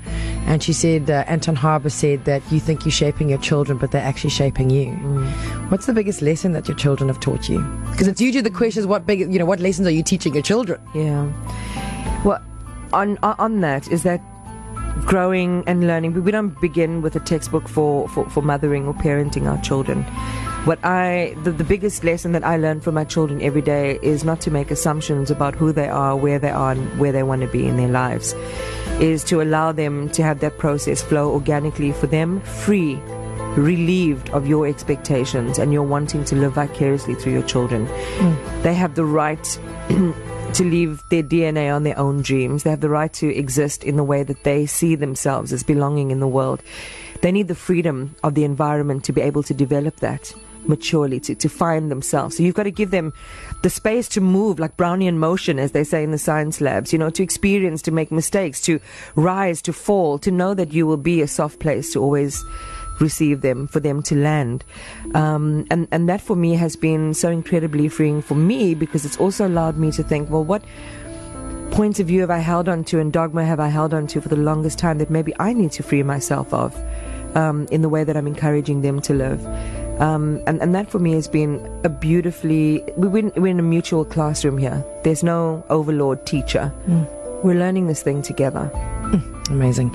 And 0.47 0.63
she 0.63 0.75
said, 0.75 1.09
uh, 1.09 1.25
Anton 1.27 1.57
Harber 1.57 1.89
said 1.89 2.27
that 2.27 2.43
you 2.53 2.61
think 2.61 2.85
you're 2.85 2.93
shaping 2.93 3.31
your 3.31 3.39
children, 3.39 3.79
but 3.79 3.93
they're 3.93 4.03
actually 4.03 4.31
shaping 4.31 4.69
you. 4.69 4.89
Mm. 4.89 5.71
What's 5.71 5.87
the 5.87 5.95
biggest 5.95 6.21
lesson 6.21 6.53
that 6.53 6.69
your 6.69 6.77
children 6.77 7.09
have 7.09 7.19
taught 7.21 7.49
you? 7.49 7.61
Because 7.91 8.09
it's 8.09 8.21
usually 8.21 8.43
the 8.43 8.51
question 8.51 8.81
is 8.81 8.87
what 8.87 9.07
big, 9.07 9.21
you 9.21 9.39
know, 9.39 9.47
what 9.47 9.61
lessons 9.61 9.89
are 9.89 9.91
you 9.91 10.03
teaching 10.03 10.35
your 10.35 10.43
children? 10.43 10.81
Yeah. 10.95 11.33
Well, 12.25 12.43
on 12.93 13.17
on 13.23 13.61
that 13.63 13.91
is 13.91 14.03
that 14.03 14.21
growing 15.01 15.65
and 15.67 15.87
learning. 15.87 16.23
We 16.23 16.31
don't 16.31 16.61
begin 16.61 17.03
with 17.03 17.17
a 17.17 17.21
textbook 17.21 17.69
for, 17.69 18.09
for, 18.09 18.29
for 18.31 18.43
mothering 18.43 18.87
or 18.87 18.95
parenting 18.95 19.51
our 19.51 19.61
children. 19.63 20.05
What 20.65 20.79
I, 20.85 21.35
the, 21.43 21.51
the 21.51 21.65
biggest 21.65 22.05
lesson 22.05 22.33
that 22.33 22.45
I 22.45 22.57
learn 22.57 22.81
from 22.81 22.95
my 22.95 23.05
children 23.05 23.43
every 23.43 23.63
day 23.63 23.99
is 24.01 24.23
not 24.23 24.41
to 24.43 24.51
make 24.51 24.71
assumptions 24.71 25.31
about 25.31 25.57
who 25.57 25.73
they 25.73 25.89
are, 25.89 26.15
where 26.15 26.39
they 26.39 26.51
are, 26.51 26.73
and 26.73 27.01
where 27.01 27.11
they 27.11 27.25
want 27.25 27.43
to 27.43 27.49
be 27.49 27.67
in 27.67 27.77
their 27.77 27.89
lives. 27.89 28.35
Is 29.01 29.25
to 29.25 29.43
allow 29.43 29.73
them 29.73 30.09
to 30.11 30.23
have 30.23 30.39
that 30.41 30.59
process 30.59 31.03
flow 31.03 31.33
organically 31.33 31.91
for 31.93 32.07
them, 32.07 32.41
free, 32.43 32.95
relieved 33.57 34.31
of 34.31 34.47
your 34.47 34.67
expectations 34.67 35.59
and 35.59 35.73
your 35.73 35.83
wanting 35.83 36.25
to 36.25 36.37
live 36.37 36.53
vicariously 36.53 37.15
through 37.15 37.33
your 37.33 37.43
children. 37.43 37.87
Mm. 37.87 38.63
They 38.63 38.75
have 38.75 38.95
the 38.95 39.05
right 39.05 39.59
to 40.55 40.65
leave 40.65 41.03
their 41.09 41.23
DNA 41.23 41.75
on 41.75 41.83
their 41.83 41.99
own 41.99 42.21
dreams. 42.21 42.63
They 42.63 42.71
have 42.71 42.83
the 42.83 42.91
right 42.91 43.13
to 43.15 43.35
exist 43.35 43.85
in 43.85 43.97
the 43.97 44.05
way 44.05 44.23
that 44.23 44.45
they 44.45 44.67
see 44.67 44.95
themselves 44.95 45.53
as 45.53 45.63
belonging 45.63 46.11
in 46.11 46.21
the 46.21 46.29
world. 46.29 46.63
They 47.23 47.33
need 47.33 47.49
the 47.49 47.55
freedom 47.55 48.15
of 48.23 48.35
the 48.35 48.45
environment 48.45 49.05
to 49.05 49.13
be 49.13 49.23
able 49.23 49.43
to 49.45 49.55
develop 49.55 49.97
that 49.97 50.35
maturely, 50.69 51.19
to, 51.21 51.35
to 51.35 51.49
find 51.49 51.91
themselves. 51.91 52.37
So 52.37 52.43
you've 52.43 52.55
got 52.55 52.65
to 52.65 52.71
give 52.71 52.91
them 52.91 53.13
the 53.63 53.71
space 53.71 54.09
to 54.11 54.21
move 54.21 54.59
like 54.59 54.77
Brownian 54.77 55.17
motion, 55.17 55.59
as 55.59 55.73
they 55.73 55.85
say 55.85 56.05
in 56.05 56.11
the 56.11 56.19
science 56.19 56.61
labs, 56.61 56.93
you 56.93 56.99
know, 56.99 57.11
to 57.11 57.23
experience, 57.23 57.83
to 57.83 57.91
make 57.91 58.13
mistakes, 58.13 58.61
to 58.63 58.79
rise, 59.17 59.63
to 59.63 59.73
fall, 59.73 60.19
to 60.19 60.31
know 60.31 60.55
that 60.55 60.73
you 60.73 60.87
will 60.87 60.99
be 60.99 61.23
a 61.23 61.29
soft 61.29 61.61
place 61.61 61.93
to 61.95 62.01
always 62.01 62.45
receive 63.03 63.41
them, 63.41 63.67
for 63.67 63.81
them 63.81 64.03
to 64.05 64.15
land. 64.15 64.65
Um, 65.15 65.67
and, 65.71 65.89
and 65.91 66.09
that 66.09 66.21
for 66.21 66.37
me 66.37 66.55
has 66.55 66.77
been 66.77 67.13
so 67.15 67.29
incredibly 67.29 67.89
freeing 67.89 68.23
for 68.23 68.35
me 68.35 68.75
because 68.75 69.05
it's 69.05 69.17
also 69.19 69.47
allowed 69.47 69.77
me 69.77 69.91
to 69.93 70.03
think, 70.03 70.31
well, 70.31 70.45
what 70.45 70.63
points 71.73 71.99
of 72.01 72.07
view 72.07 72.21
have 72.21 72.31
I 72.31 72.39
held 72.39 72.69
on 72.69 72.85
to 72.85 73.01
and 73.01 73.13
dogma 73.13 73.45
have 73.45 73.59
I 73.59 73.69
held 73.69 73.95
on 73.95 74.07
to 74.09 74.21
for 74.21 74.29
the 74.29 74.37
longest 74.37 74.79
time 74.79 74.99
that 74.99 75.11
maybe 75.11 75.35
I 75.41 75.53
need 75.53 75.73
to 75.73 75.83
free 75.83 76.03
myself 76.03 76.53
of 76.53 76.75
um, 77.35 77.67
in 77.71 77.83
the 77.83 77.89
way 77.89 78.05
that 78.05 78.17
I'm 78.17 78.27
encouraging 78.27 78.83
them 78.83 79.01
to 79.03 79.15
live. 79.15 79.45
Um, 80.01 80.43
and, 80.47 80.61
and 80.61 80.75
that 80.75 80.91
for 80.91 80.99
me 80.99 81.13
has 81.13 81.29
been 81.29 81.67
a 81.85 81.89
beautifully, 81.89 82.83
we're 82.97 83.19
in, 83.19 83.33
we're 83.37 83.49
in 83.49 83.59
a 83.59 83.63
mutual 83.63 84.05
classroom 84.05 84.59
here. 84.59 84.85
There's 85.05 85.23
no 85.23 85.65
overlord 85.71 86.27
teacher. 86.27 86.73
Mm. 86.87 87.43
We're 87.43 87.59
learning 87.59 87.87
this 87.87 88.03
thing 88.03 88.23
together. 88.23 88.71
Mm, 88.75 89.51
amazing. 89.51 89.91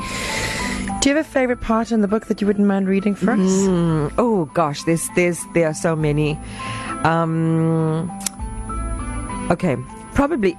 Do 1.08 1.12
you 1.12 1.16
have 1.16 1.26
a 1.26 1.30
favorite 1.30 1.62
part 1.62 1.94
in 1.94 2.02
the 2.02 2.08
book 2.10 2.26
that 2.26 2.42
you 2.42 2.48
wouldn't 2.48 2.68
mind 2.68 2.86
reading 2.86 3.16
for 3.16 3.32
us? 3.32 3.40
Mm, 3.40 4.12
oh 4.18 4.44
gosh, 4.54 4.84
there's 4.84 5.08
there's 5.16 5.42
there 5.54 5.70
are 5.70 5.74
so 5.74 5.96
many. 5.96 6.38
Um, 7.06 8.12
okay, 9.50 9.78
probably. 10.16 10.58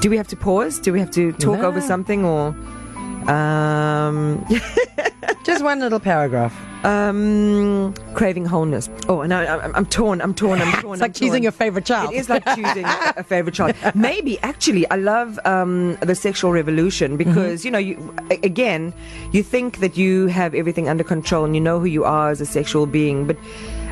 Do 0.00 0.10
we 0.10 0.16
have 0.16 0.26
to 0.26 0.36
pause? 0.36 0.80
Do 0.80 0.92
we 0.92 0.98
have 0.98 1.12
to 1.12 1.30
talk 1.34 1.60
no. 1.60 1.68
over 1.68 1.80
something 1.80 2.24
or? 2.24 2.48
Um, 3.30 4.44
Just 5.44 5.62
one 5.62 5.78
little 5.78 6.00
paragraph. 6.00 6.52
Um, 6.84 7.94
craving 8.12 8.44
wholeness. 8.44 8.90
Oh, 9.08 9.22
and 9.22 9.32
I, 9.32 9.64
am 9.64 9.74
I'm 9.74 9.86
torn. 9.86 10.20
I'm 10.20 10.34
torn. 10.34 10.60
I'm 10.60 10.72
torn. 10.82 10.94
it's 10.94 11.00
like 11.00 11.10
I'm 11.10 11.12
choosing 11.14 11.30
torn. 11.30 11.42
your 11.42 11.52
favorite 11.52 11.86
child. 11.86 12.12
It 12.12 12.18
is 12.18 12.28
like 12.28 12.44
choosing 12.54 12.84
a, 12.84 13.24
favorite 13.24 13.54
child. 13.54 13.74
Maybe 13.94 14.38
actually, 14.40 14.88
I 14.90 14.96
love 14.96 15.38
um, 15.46 15.96
the 16.02 16.14
sexual 16.14 16.52
revolution 16.52 17.16
mm-hmm. 17.16 17.30
because 17.30 17.60
mm-hmm. 17.60 17.66
you 17.66 17.72
know, 17.72 17.78
you 17.78 18.16
again, 18.42 18.92
you 19.32 19.42
think 19.42 19.78
that 19.78 19.96
you 19.96 20.26
have 20.26 20.54
everything 20.54 20.88
under 20.88 21.04
control 21.04 21.44
and 21.44 21.54
you 21.54 21.60
know 21.60 21.80
who 21.80 21.86
you 21.86 22.04
are 22.04 22.30
as 22.30 22.40
a 22.40 22.46
sexual 22.46 22.86
being, 22.86 23.26
but 23.26 23.36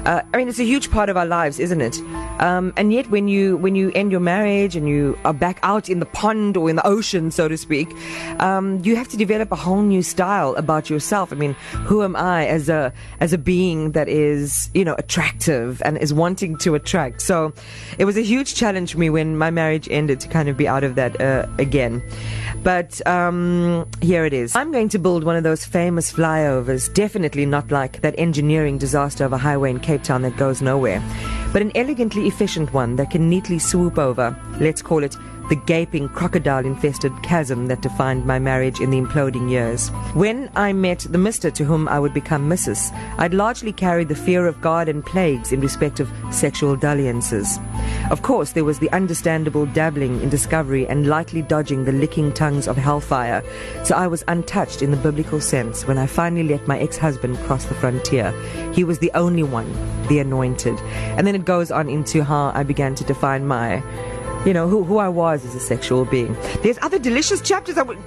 uh, 0.05 0.23
I 0.33 0.37
mean, 0.37 0.49
it's 0.49 0.59
a 0.59 0.65
huge 0.65 0.91
part 0.91 1.09
of 1.09 1.17
our 1.17 1.27
lives, 1.27 1.61
isn't 1.61 1.81
it? 1.81 1.99
Um, 2.41 2.73
and 2.77 2.93
yet, 2.93 3.09
when 3.11 3.29
you 3.29 3.57
when 3.57 3.77
you 3.77 3.93
end 3.95 4.11
your 4.11 4.21
marriage 4.21 4.75
and 4.75 4.89
you 4.89 5.17
are 5.25 5.33
back 5.33 5.61
out 5.63 5.89
in 5.89 6.01
the 6.01 6.07
pond 6.07 6.57
or 6.57 6.69
in 6.69 6.77
the 6.77 6.87
ocean, 6.87 7.31
so 7.31 7.47
to 7.47 7.57
speak, 7.57 7.89
um, 8.41 8.81
you 8.83 8.97
have 8.97 9.09
to 9.09 9.17
develop 9.17 9.53
a 9.53 9.57
whole 9.57 9.83
new 9.83 10.03
style 10.03 10.55
about 10.57 10.91
yourself. 10.91 11.33
I 11.33 11.37
mean, 11.37 11.55
who 11.87 12.03
am 12.03 12.17
I 12.17 12.47
as 12.47 12.69
a 12.69 12.93
as 13.21 13.33
a 13.33 13.39
being 13.39 13.93
that 13.93 14.09
is 14.09 14.71
you 14.75 14.85
know 14.85 14.97
attractive 14.99 15.81
and 15.85 15.97
is 15.99 16.13
wanting 16.13 16.57
to 16.59 16.75
attract? 16.75 17.23
So, 17.23 17.53
it 17.99 18.05
was 18.05 18.17
a 18.17 18.23
huge 18.23 18.57
challenge 18.57 18.93
for 18.93 18.99
me 18.99 19.09
when 19.09 19.39
my 19.39 19.51
marriage 19.51 19.89
ended 19.89 20.19
to 20.21 20.29
kind 20.29 20.49
of 20.49 20.57
be 20.57 20.67
out 20.67 20.83
of 20.83 20.97
that 20.97 21.21
uh, 21.21 21.47
again. 21.59 22.03
But 22.65 23.05
um, 23.07 23.87
here 24.01 24.25
it 24.25 24.33
is. 24.33 24.55
I'm 24.55 24.73
going 24.73 24.89
to 24.91 24.99
build 24.99 25.25
one 25.25 25.37
of 25.37 25.43
those 25.43 25.65
famous 25.65 26.13
flyovers. 26.13 26.93
Definitely 26.93 27.47
not 27.47 27.71
like 27.71 28.01
that 28.03 28.15
engineering 28.19 28.79
disaster 28.79 29.25
of 29.25 29.33
a 29.33 29.39
highway 29.39 29.71
in 29.71 29.81
Cape 29.81 29.92
Town 29.99 30.23
that 30.23 30.37
goes 30.37 30.63
nowhere, 30.63 31.03
but 31.53 31.63
an 31.63 31.73
elegantly 31.75 32.27
efficient 32.27 32.73
one 32.73 32.97
that 32.97 33.11
can 33.11 33.29
neatly 33.29 33.59
swoop 33.59 33.99
over, 33.99 34.37
let's 34.61 34.83
call 34.83 35.03
it 35.05 35.17
the 35.49 35.57
gaping 35.57 36.09
crocodile 36.09 36.65
infested 36.65 37.13
chasm 37.23 37.67
that 37.67 37.83
defined 37.83 38.25
my 38.25 38.39
marriage 38.39 38.81
in 38.81 38.91
the 38.91 39.01
imploding 39.01 39.51
years. 39.51 39.91
When 40.15 40.51
I 40.55 40.73
met 40.73 41.01
the 41.01 41.19
Mister 41.19 41.51
to 41.51 41.65
whom 41.65 41.89
I 41.89 41.99
would 41.99 42.15
become 42.15 42.49
Mrs., 42.49 42.93
I'd 43.19 43.35
largely 43.35 43.73
carried 43.73 44.09
the 44.09 44.15
fear 44.15 44.47
of 44.47 44.61
God 44.61 44.89
and 44.89 45.05
plagues 45.05 45.53
in 45.53 45.61
respect 45.61 46.01
of 46.01 46.11
sexual 46.31 46.77
dalliances. 46.77 47.59
Of 48.11 48.23
course, 48.23 48.53
there 48.53 48.65
was 48.65 48.79
the 48.79 48.91
understandable 48.93 49.67
dabbling 49.67 50.21
in 50.23 50.29
discovery 50.29 50.87
and 50.87 51.07
lightly 51.07 51.43
dodging 51.43 51.85
the 51.85 51.93
licking 51.93 52.33
tongues 52.33 52.69
of 52.69 52.77
hellfire, 52.77 53.43
so 53.85 53.95
I 53.95 54.07
was 54.07 54.25
untouched 54.29 54.83
in 54.83 54.91
the 54.91 54.97
biblical 54.97 55.41
sense 55.41 55.87
when 55.87 55.99
I 55.99 56.07
finally 56.07 56.43
let 56.45 56.67
my 56.67 56.79
ex 56.79 56.97
husband 56.97 57.39
cross 57.41 57.65
the 57.67 57.75
frontier. 57.75 58.33
He 58.73 58.85
was 58.85 58.99
the 59.01 59.11
only 59.15 59.43
one, 59.43 59.71
the 60.09 60.19
anointed. 60.19 60.79
And 61.17 61.27
then 61.27 61.35
it 61.35 61.45
goes 61.45 61.71
on 61.71 61.89
into 61.89 62.25
how 62.25 62.53
I 62.55 62.63
began 62.63 62.95
to 62.97 63.05
define 63.05 63.47
my 63.47 63.83
you 64.45 64.53
know, 64.53 64.69
who, 64.69 64.83
who 64.83 64.99
I 64.99 65.09
was 65.09 65.45
as 65.45 65.55
a 65.55 65.61
sexual 65.61 66.05
being. 66.05 66.35
There's 66.63 66.79
other 66.83 66.99
delicious 66.99 67.41
chapters, 67.41 67.79
I, 67.79 67.83
ones 67.83 67.99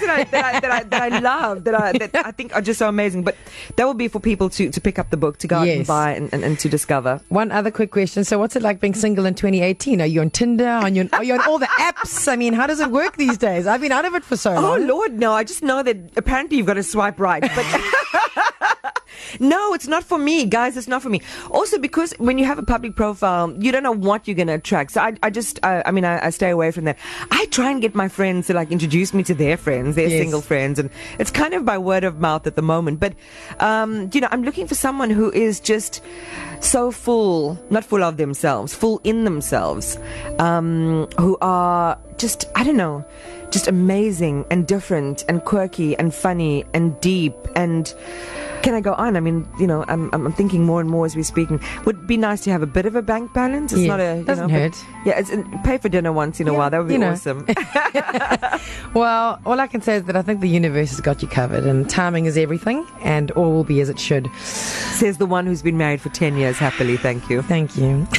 that 0.00 0.08
I, 0.08 0.24
that 0.24 0.44
I, 0.44 0.60
that 0.60 0.70
I, 0.70 0.82
that 0.84 1.12
I 1.12 1.18
love, 1.18 1.64
that 1.64 1.74
I, 1.74 1.92
that 1.92 2.10
I 2.14 2.30
think 2.30 2.54
are 2.54 2.62
just 2.62 2.78
so 2.78 2.88
amazing. 2.88 3.22
But 3.22 3.36
that 3.76 3.84
will 3.84 3.94
be 3.94 4.08
for 4.08 4.18
people 4.18 4.48
to, 4.50 4.70
to 4.70 4.80
pick 4.80 4.98
up 4.98 5.10
the 5.10 5.16
book, 5.16 5.38
to 5.38 5.46
go 5.46 5.62
yes. 5.62 5.72
out 5.72 5.76
and 5.76 5.86
buy 5.86 6.10
and, 6.12 6.32
and, 6.32 6.44
and, 6.44 6.58
to 6.60 6.68
discover. 6.68 7.20
One 7.28 7.52
other 7.52 7.70
quick 7.70 7.90
question. 7.90 8.24
So 8.24 8.38
what's 8.38 8.56
it 8.56 8.62
like 8.62 8.80
being 8.80 8.94
single 8.94 9.26
in 9.26 9.34
2018? 9.34 10.00
Are 10.00 10.06
you 10.06 10.22
on 10.22 10.30
Tinder? 10.30 10.66
Are 10.66 10.88
you 10.88 11.02
on, 11.02 11.10
are 11.12 11.24
you 11.24 11.34
on 11.34 11.40
all 11.42 11.58
the 11.58 11.66
apps? 11.66 12.28
I 12.28 12.36
mean, 12.36 12.54
how 12.54 12.66
does 12.66 12.80
it 12.80 12.90
work 12.90 13.16
these 13.16 13.36
days? 13.36 13.66
I've 13.66 13.80
been 13.80 13.92
out 13.92 14.06
of 14.06 14.14
it 14.14 14.24
for 14.24 14.36
so 14.36 14.52
oh, 14.52 14.60
long. 14.60 14.82
Oh, 14.82 14.86
Lord, 14.86 15.18
no. 15.18 15.32
I 15.32 15.44
just 15.44 15.62
know 15.62 15.82
that 15.82 15.96
apparently 16.16 16.56
you've 16.56 16.66
got 16.66 16.74
to 16.74 16.82
swipe 16.82 17.20
right. 17.20 17.42
But 17.42 17.66
No, 19.40 19.74
it's 19.74 19.86
not 19.86 20.04
for 20.04 20.18
me, 20.18 20.44
guys. 20.44 20.76
It's 20.76 20.88
not 20.88 21.02
for 21.02 21.08
me. 21.08 21.20
Also, 21.50 21.78
because 21.78 22.12
when 22.18 22.38
you 22.38 22.44
have 22.44 22.58
a 22.58 22.62
public 22.62 22.94
profile, 22.94 23.52
you 23.58 23.72
don't 23.72 23.82
know 23.82 23.92
what 23.92 24.26
you're 24.26 24.34
going 24.34 24.48
to 24.48 24.54
attract. 24.54 24.92
So 24.92 25.00
I, 25.00 25.14
I 25.22 25.30
just, 25.30 25.58
I, 25.64 25.82
I 25.86 25.90
mean, 25.90 26.04
I, 26.04 26.26
I, 26.26 26.30
stay 26.30 26.50
away 26.50 26.70
from 26.70 26.84
that. 26.84 26.98
I 27.30 27.46
try 27.46 27.70
and 27.70 27.80
get 27.80 27.94
my 27.94 28.08
friends 28.08 28.46
to 28.48 28.54
like 28.54 28.70
introduce 28.70 29.14
me 29.14 29.22
to 29.24 29.34
their 29.34 29.56
friends, 29.56 29.96
their 29.96 30.08
yes. 30.08 30.20
single 30.20 30.40
friends, 30.40 30.78
and 30.78 30.90
it's 31.18 31.30
kind 31.30 31.54
of 31.54 31.64
by 31.64 31.78
word 31.78 32.04
of 32.04 32.20
mouth 32.20 32.46
at 32.46 32.54
the 32.56 32.62
moment. 32.62 33.00
But, 33.00 33.14
um, 33.60 34.10
you 34.12 34.20
know, 34.20 34.28
I'm 34.30 34.42
looking 34.42 34.66
for 34.66 34.74
someone 34.74 35.10
who 35.10 35.32
is 35.32 35.60
just 35.60 36.02
so 36.60 36.90
full, 36.90 37.58
not 37.70 37.84
full 37.84 38.02
of 38.02 38.16
themselves, 38.16 38.74
full 38.74 39.00
in 39.04 39.24
themselves, 39.24 39.98
um, 40.38 41.08
who 41.18 41.36
are 41.40 41.98
just, 42.18 42.46
I 42.54 42.64
don't 42.64 42.76
know, 42.76 43.04
just 43.50 43.68
amazing 43.68 44.44
and 44.50 44.66
different 44.66 45.24
and 45.28 45.44
quirky 45.44 45.96
and 45.96 46.12
funny 46.14 46.64
and 46.74 47.00
deep 47.00 47.34
and 47.54 47.94
can 48.64 48.74
I 48.74 48.80
go 48.80 48.94
on? 48.94 49.14
I 49.16 49.20
mean, 49.20 49.46
you 49.58 49.66
know, 49.66 49.84
I'm, 49.88 50.08
I'm 50.14 50.32
thinking 50.32 50.64
more 50.64 50.80
and 50.80 50.88
more 50.88 51.04
as 51.04 51.14
we're 51.14 51.22
speaking. 51.22 51.60
Would 51.84 52.06
be 52.06 52.16
nice 52.16 52.40
to 52.44 52.50
have 52.50 52.62
a 52.62 52.66
bit 52.66 52.86
of 52.86 52.96
a 52.96 53.02
bank 53.02 53.34
balance. 53.34 53.74
It's 53.74 53.82
not 53.82 54.00
a 54.00 54.16
you 54.16 54.24
doesn't 54.24 54.48
know, 54.48 54.58
hurt. 54.58 54.84
yeah, 55.04 55.18
it's, 55.18 55.30
pay 55.64 55.76
for 55.76 55.90
dinner 55.90 56.12
once 56.12 56.40
in 56.40 56.48
a 56.48 56.54
while. 56.54 56.70
That 56.70 56.78
would 56.78 56.88
be 56.88 56.94
you 56.94 56.98
know. 56.98 57.10
awesome. 57.10 57.46
well, 58.94 59.38
all 59.44 59.60
I 59.60 59.66
can 59.66 59.82
say 59.82 59.96
is 59.96 60.04
that 60.04 60.16
I 60.16 60.22
think 60.22 60.40
the 60.40 60.48
universe 60.48 60.90
has 60.90 61.00
got 61.02 61.20
you 61.20 61.28
covered, 61.28 61.64
and 61.64 61.88
timing 61.90 62.24
is 62.24 62.38
everything, 62.38 62.86
and 63.02 63.30
all 63.32 63.52
will 63.52 63.64
be 63.64 63.82
as 63.82 63.90
it 63.90 64.00
should. 64.00 64.30
Says 64.36 65.18
the 65.18 65.26
one 65.26 65.44
who's 65.44 65.62
been 65.62 65.76
married 65.76 66.00
for 66.00 66.08
ten 66.08 66.36
years 66.36 66.56
happily. 66.56 66.96
Thank 66.96 67.28
you. 67.28 67.42
Thank 67.42 67.76
you. 67.76 68.06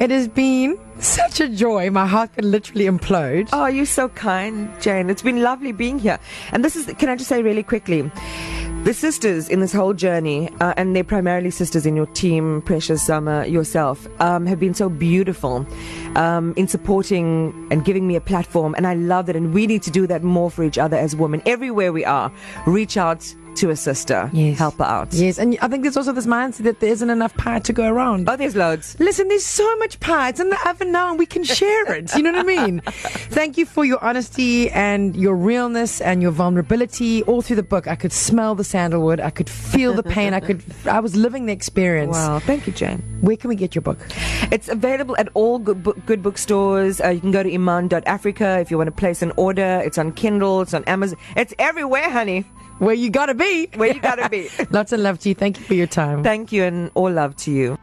it 0.00 0.10
has 0.10 0.28
been 0.28 0.78
such 0.98 1.40
a 1.40 1.48
joy. 1.48 1.90
My 1.90 2.06
heart 2.06 2.32
could 2.34 2.46
literally 2.46 2.86
implode. 2.86 3.50
Oh, 3.52 3.66
you're 3.66 3.84
so 3.84 4.08
kind, 4.08 4.70
Jane. 4.80 5.10
It's 5.10 5.22
been 5.22 5.42
lovely 5.42 5.72
being 5.72 5.98
here. 5.98 6.18
And 6.52 6.64
this 6.64 6.74
is, 6.74 6.86
can 6.94 7.10
I 7.10 7.16
just 7.16 7.28
say 7.28 7.42
really 7.42 7.62
quickly? 7.62 8.10
The 8.86 8.94
sisters 8.94 9.48
in 9.48 9.58
this 9.58 9.72
whole 9.72 9.94
journey, 9.94 10.48
uh, 10.60 10.72
and 10.76 10.94
they're 10.94 11.02
primarily 11.02 11.50
sisters 11.50 11.86
in 11.86 11.96
your 11.96 12.06
team, 12.06 12.62
Precious 12.62 13.04
Summer, 13.04 13.44
yourself, 13.44 14.06
um, 14.20 14.46
have 14.46 14.60
been 14.60 14.74
so 14.74 14.88
beautiful 14.88 15.66
um, 16.14 16.54
in 16.56 16.68
supporting 16.68 17.66
and 17.72 17.84
giving 17.84 18.06
me 18.06 18.14
a 18.14 18.20
platform. 18.20 18.76
And 18.76 18.86
I 18.86 18.94
love 18.94 19.28
it. 19.28 19.34
And 19.34 19.52
we 19.52 19.66
need 19.66 19.82
to 19.82 19.90
do 19.90 20.06
that 20.06 20.22
more 20.22 20.52
for 20.52 20.62
each 20.62 20.78
other 20.78 20.96
as 20.96 21.16
women. 21.16 21.42
Everywhere 21.46 21.92
we 21.92 22.04
are, 22.04 22.30
reach 22.64 22.96
out 22.96 23.34
to 23.56 23.70
a 23.70 23.76
sister. 23.76 24.30
Yes. 24.32 24.58
Help 24.58 24.78
her 24.78 24.84
out. 24.84 25.12
Yes, 25.12 25.38
and 25.38 25.58
I 25.60 25.68
think 25.68 25.82
there's 25.82 25.96
also 25.96 26.12
this 26.12 26.26
mindset 26.26 26.64
that 26.64 26.80
there 26.80 26.90
isn't 26.90 27.10
enough 27.10 27.34
pie 27.36 27.58
to 27.60 27.72
go 27.72 27.86
around. 27.88 28.28
Oh, 28.28 28.36
there's 28.36 28.56
loads. 28.56 28.96
Listen, 29.00 29.28
there's 29.28 29.44
so 29.44 29.76
much 29.76 29.98
pie. 30.00 30.28
It's 30.30 30.40
in 30.40 30.48
the 30.50 30.68
oven 30.68 30.92
now, 30.92 31.10
and 31.10 31.18
we 31.18 31.26
can 31.26 31.44
share 31.44 31.92
it. 31.92 32.14
You 32.14 32.22
know 32.22 32.32
what 32.32 32.40
I 32.40 32.66
mean? 32.66 32.80
Thank 32.86 33.56
you 33.58 33.66
for 33.66 33.84
your 33.84 34.02
honesty 34.02 34.70
and 34.70 35.16
your 35.16 35.34
realness 35.34 36.00
and 36.00 36.22
your 36.22 36.30
vulnerability. 36.30 37.22
All 37.24 37.42
through 37.42 37.56
the 37.56 37.62
book, 37.62 37.86
I 37.88 37.96
could 37.96 38.12
smell 38.12 38.54
the 38.54 38.64
sandalwood. 38.64 39.20
I 39.20 39.30
could 39.30 39.48
feel 39.50 39.94
the 39.94 40.02
pain. 40.02 40.34
I 40.34 40.40
could. 40.40 40.62
I 40.86 41.00
was 41.00 41.16
living 41.16 41.46
the 41.46 41.52
experience. 41.52 42.14
Wow. 42.16 42.38
Thank 42.38 42.66
you, 42.66 42.72
Jane. 42.72 43.02
Where 43.20 43.36
can 43.36 43.48
we 43.48 43.56
get 43.56 43.74
your 43.74 43.82
book? 43.82 43.98
It's 44.52 44.68
available 44.68 45.16
at 45.18 45.28
all 45.34 45.58
good, 45.58 45.82
book, 45.82 45.96
good 46.06 46.22
bookstores. 46.22 47.00
Uh, 47.00 47.08
you 47.08 47.20
can 47.20 47.32
go 47.32 47.42
to 47.42 47.52
iman.africa 47.52 48.60
if 48.60 48.70
you 48.70 48.76
want 48.76 48.88
to 48.88 48.92
place 48.92 49.22
an 49.22 49.32
order. 49.36 49.82
It's 49.84 49.98
on 49.98 50.12
Kindle. 50.12 50.62
It's 50.62 50.74
on 50.74 50.84
Amazon. 50.84 51.18
It's 51.36 51.54
everywhere, 51.58 52.10
honey. 52.10 52.44
Where 52.78 52.94
you 52.94 53.10
gotta 53.10 53.34
be. 53.34 53.68
Where 53.74 53.92
you 53.92 54.00
gotta 54.00 54.28
be. 54.28 54.48
Lots 54.70 54.92
of 54.92 55.00
love 55.00 55.18
to 55.20 55.30
you. 55.30 55.34
Thank 55.34 55.58
you 55.58 55.64
for 55.64 55.74
your 55.74 55.86
time. 55.86 56.22
Thank 56.22 56.52
you 56.52 56.64
and 56.64 56.90
all 56.94 57.10
love 57.10 57.34
to 57.36 57.50
you. 57.50 57.78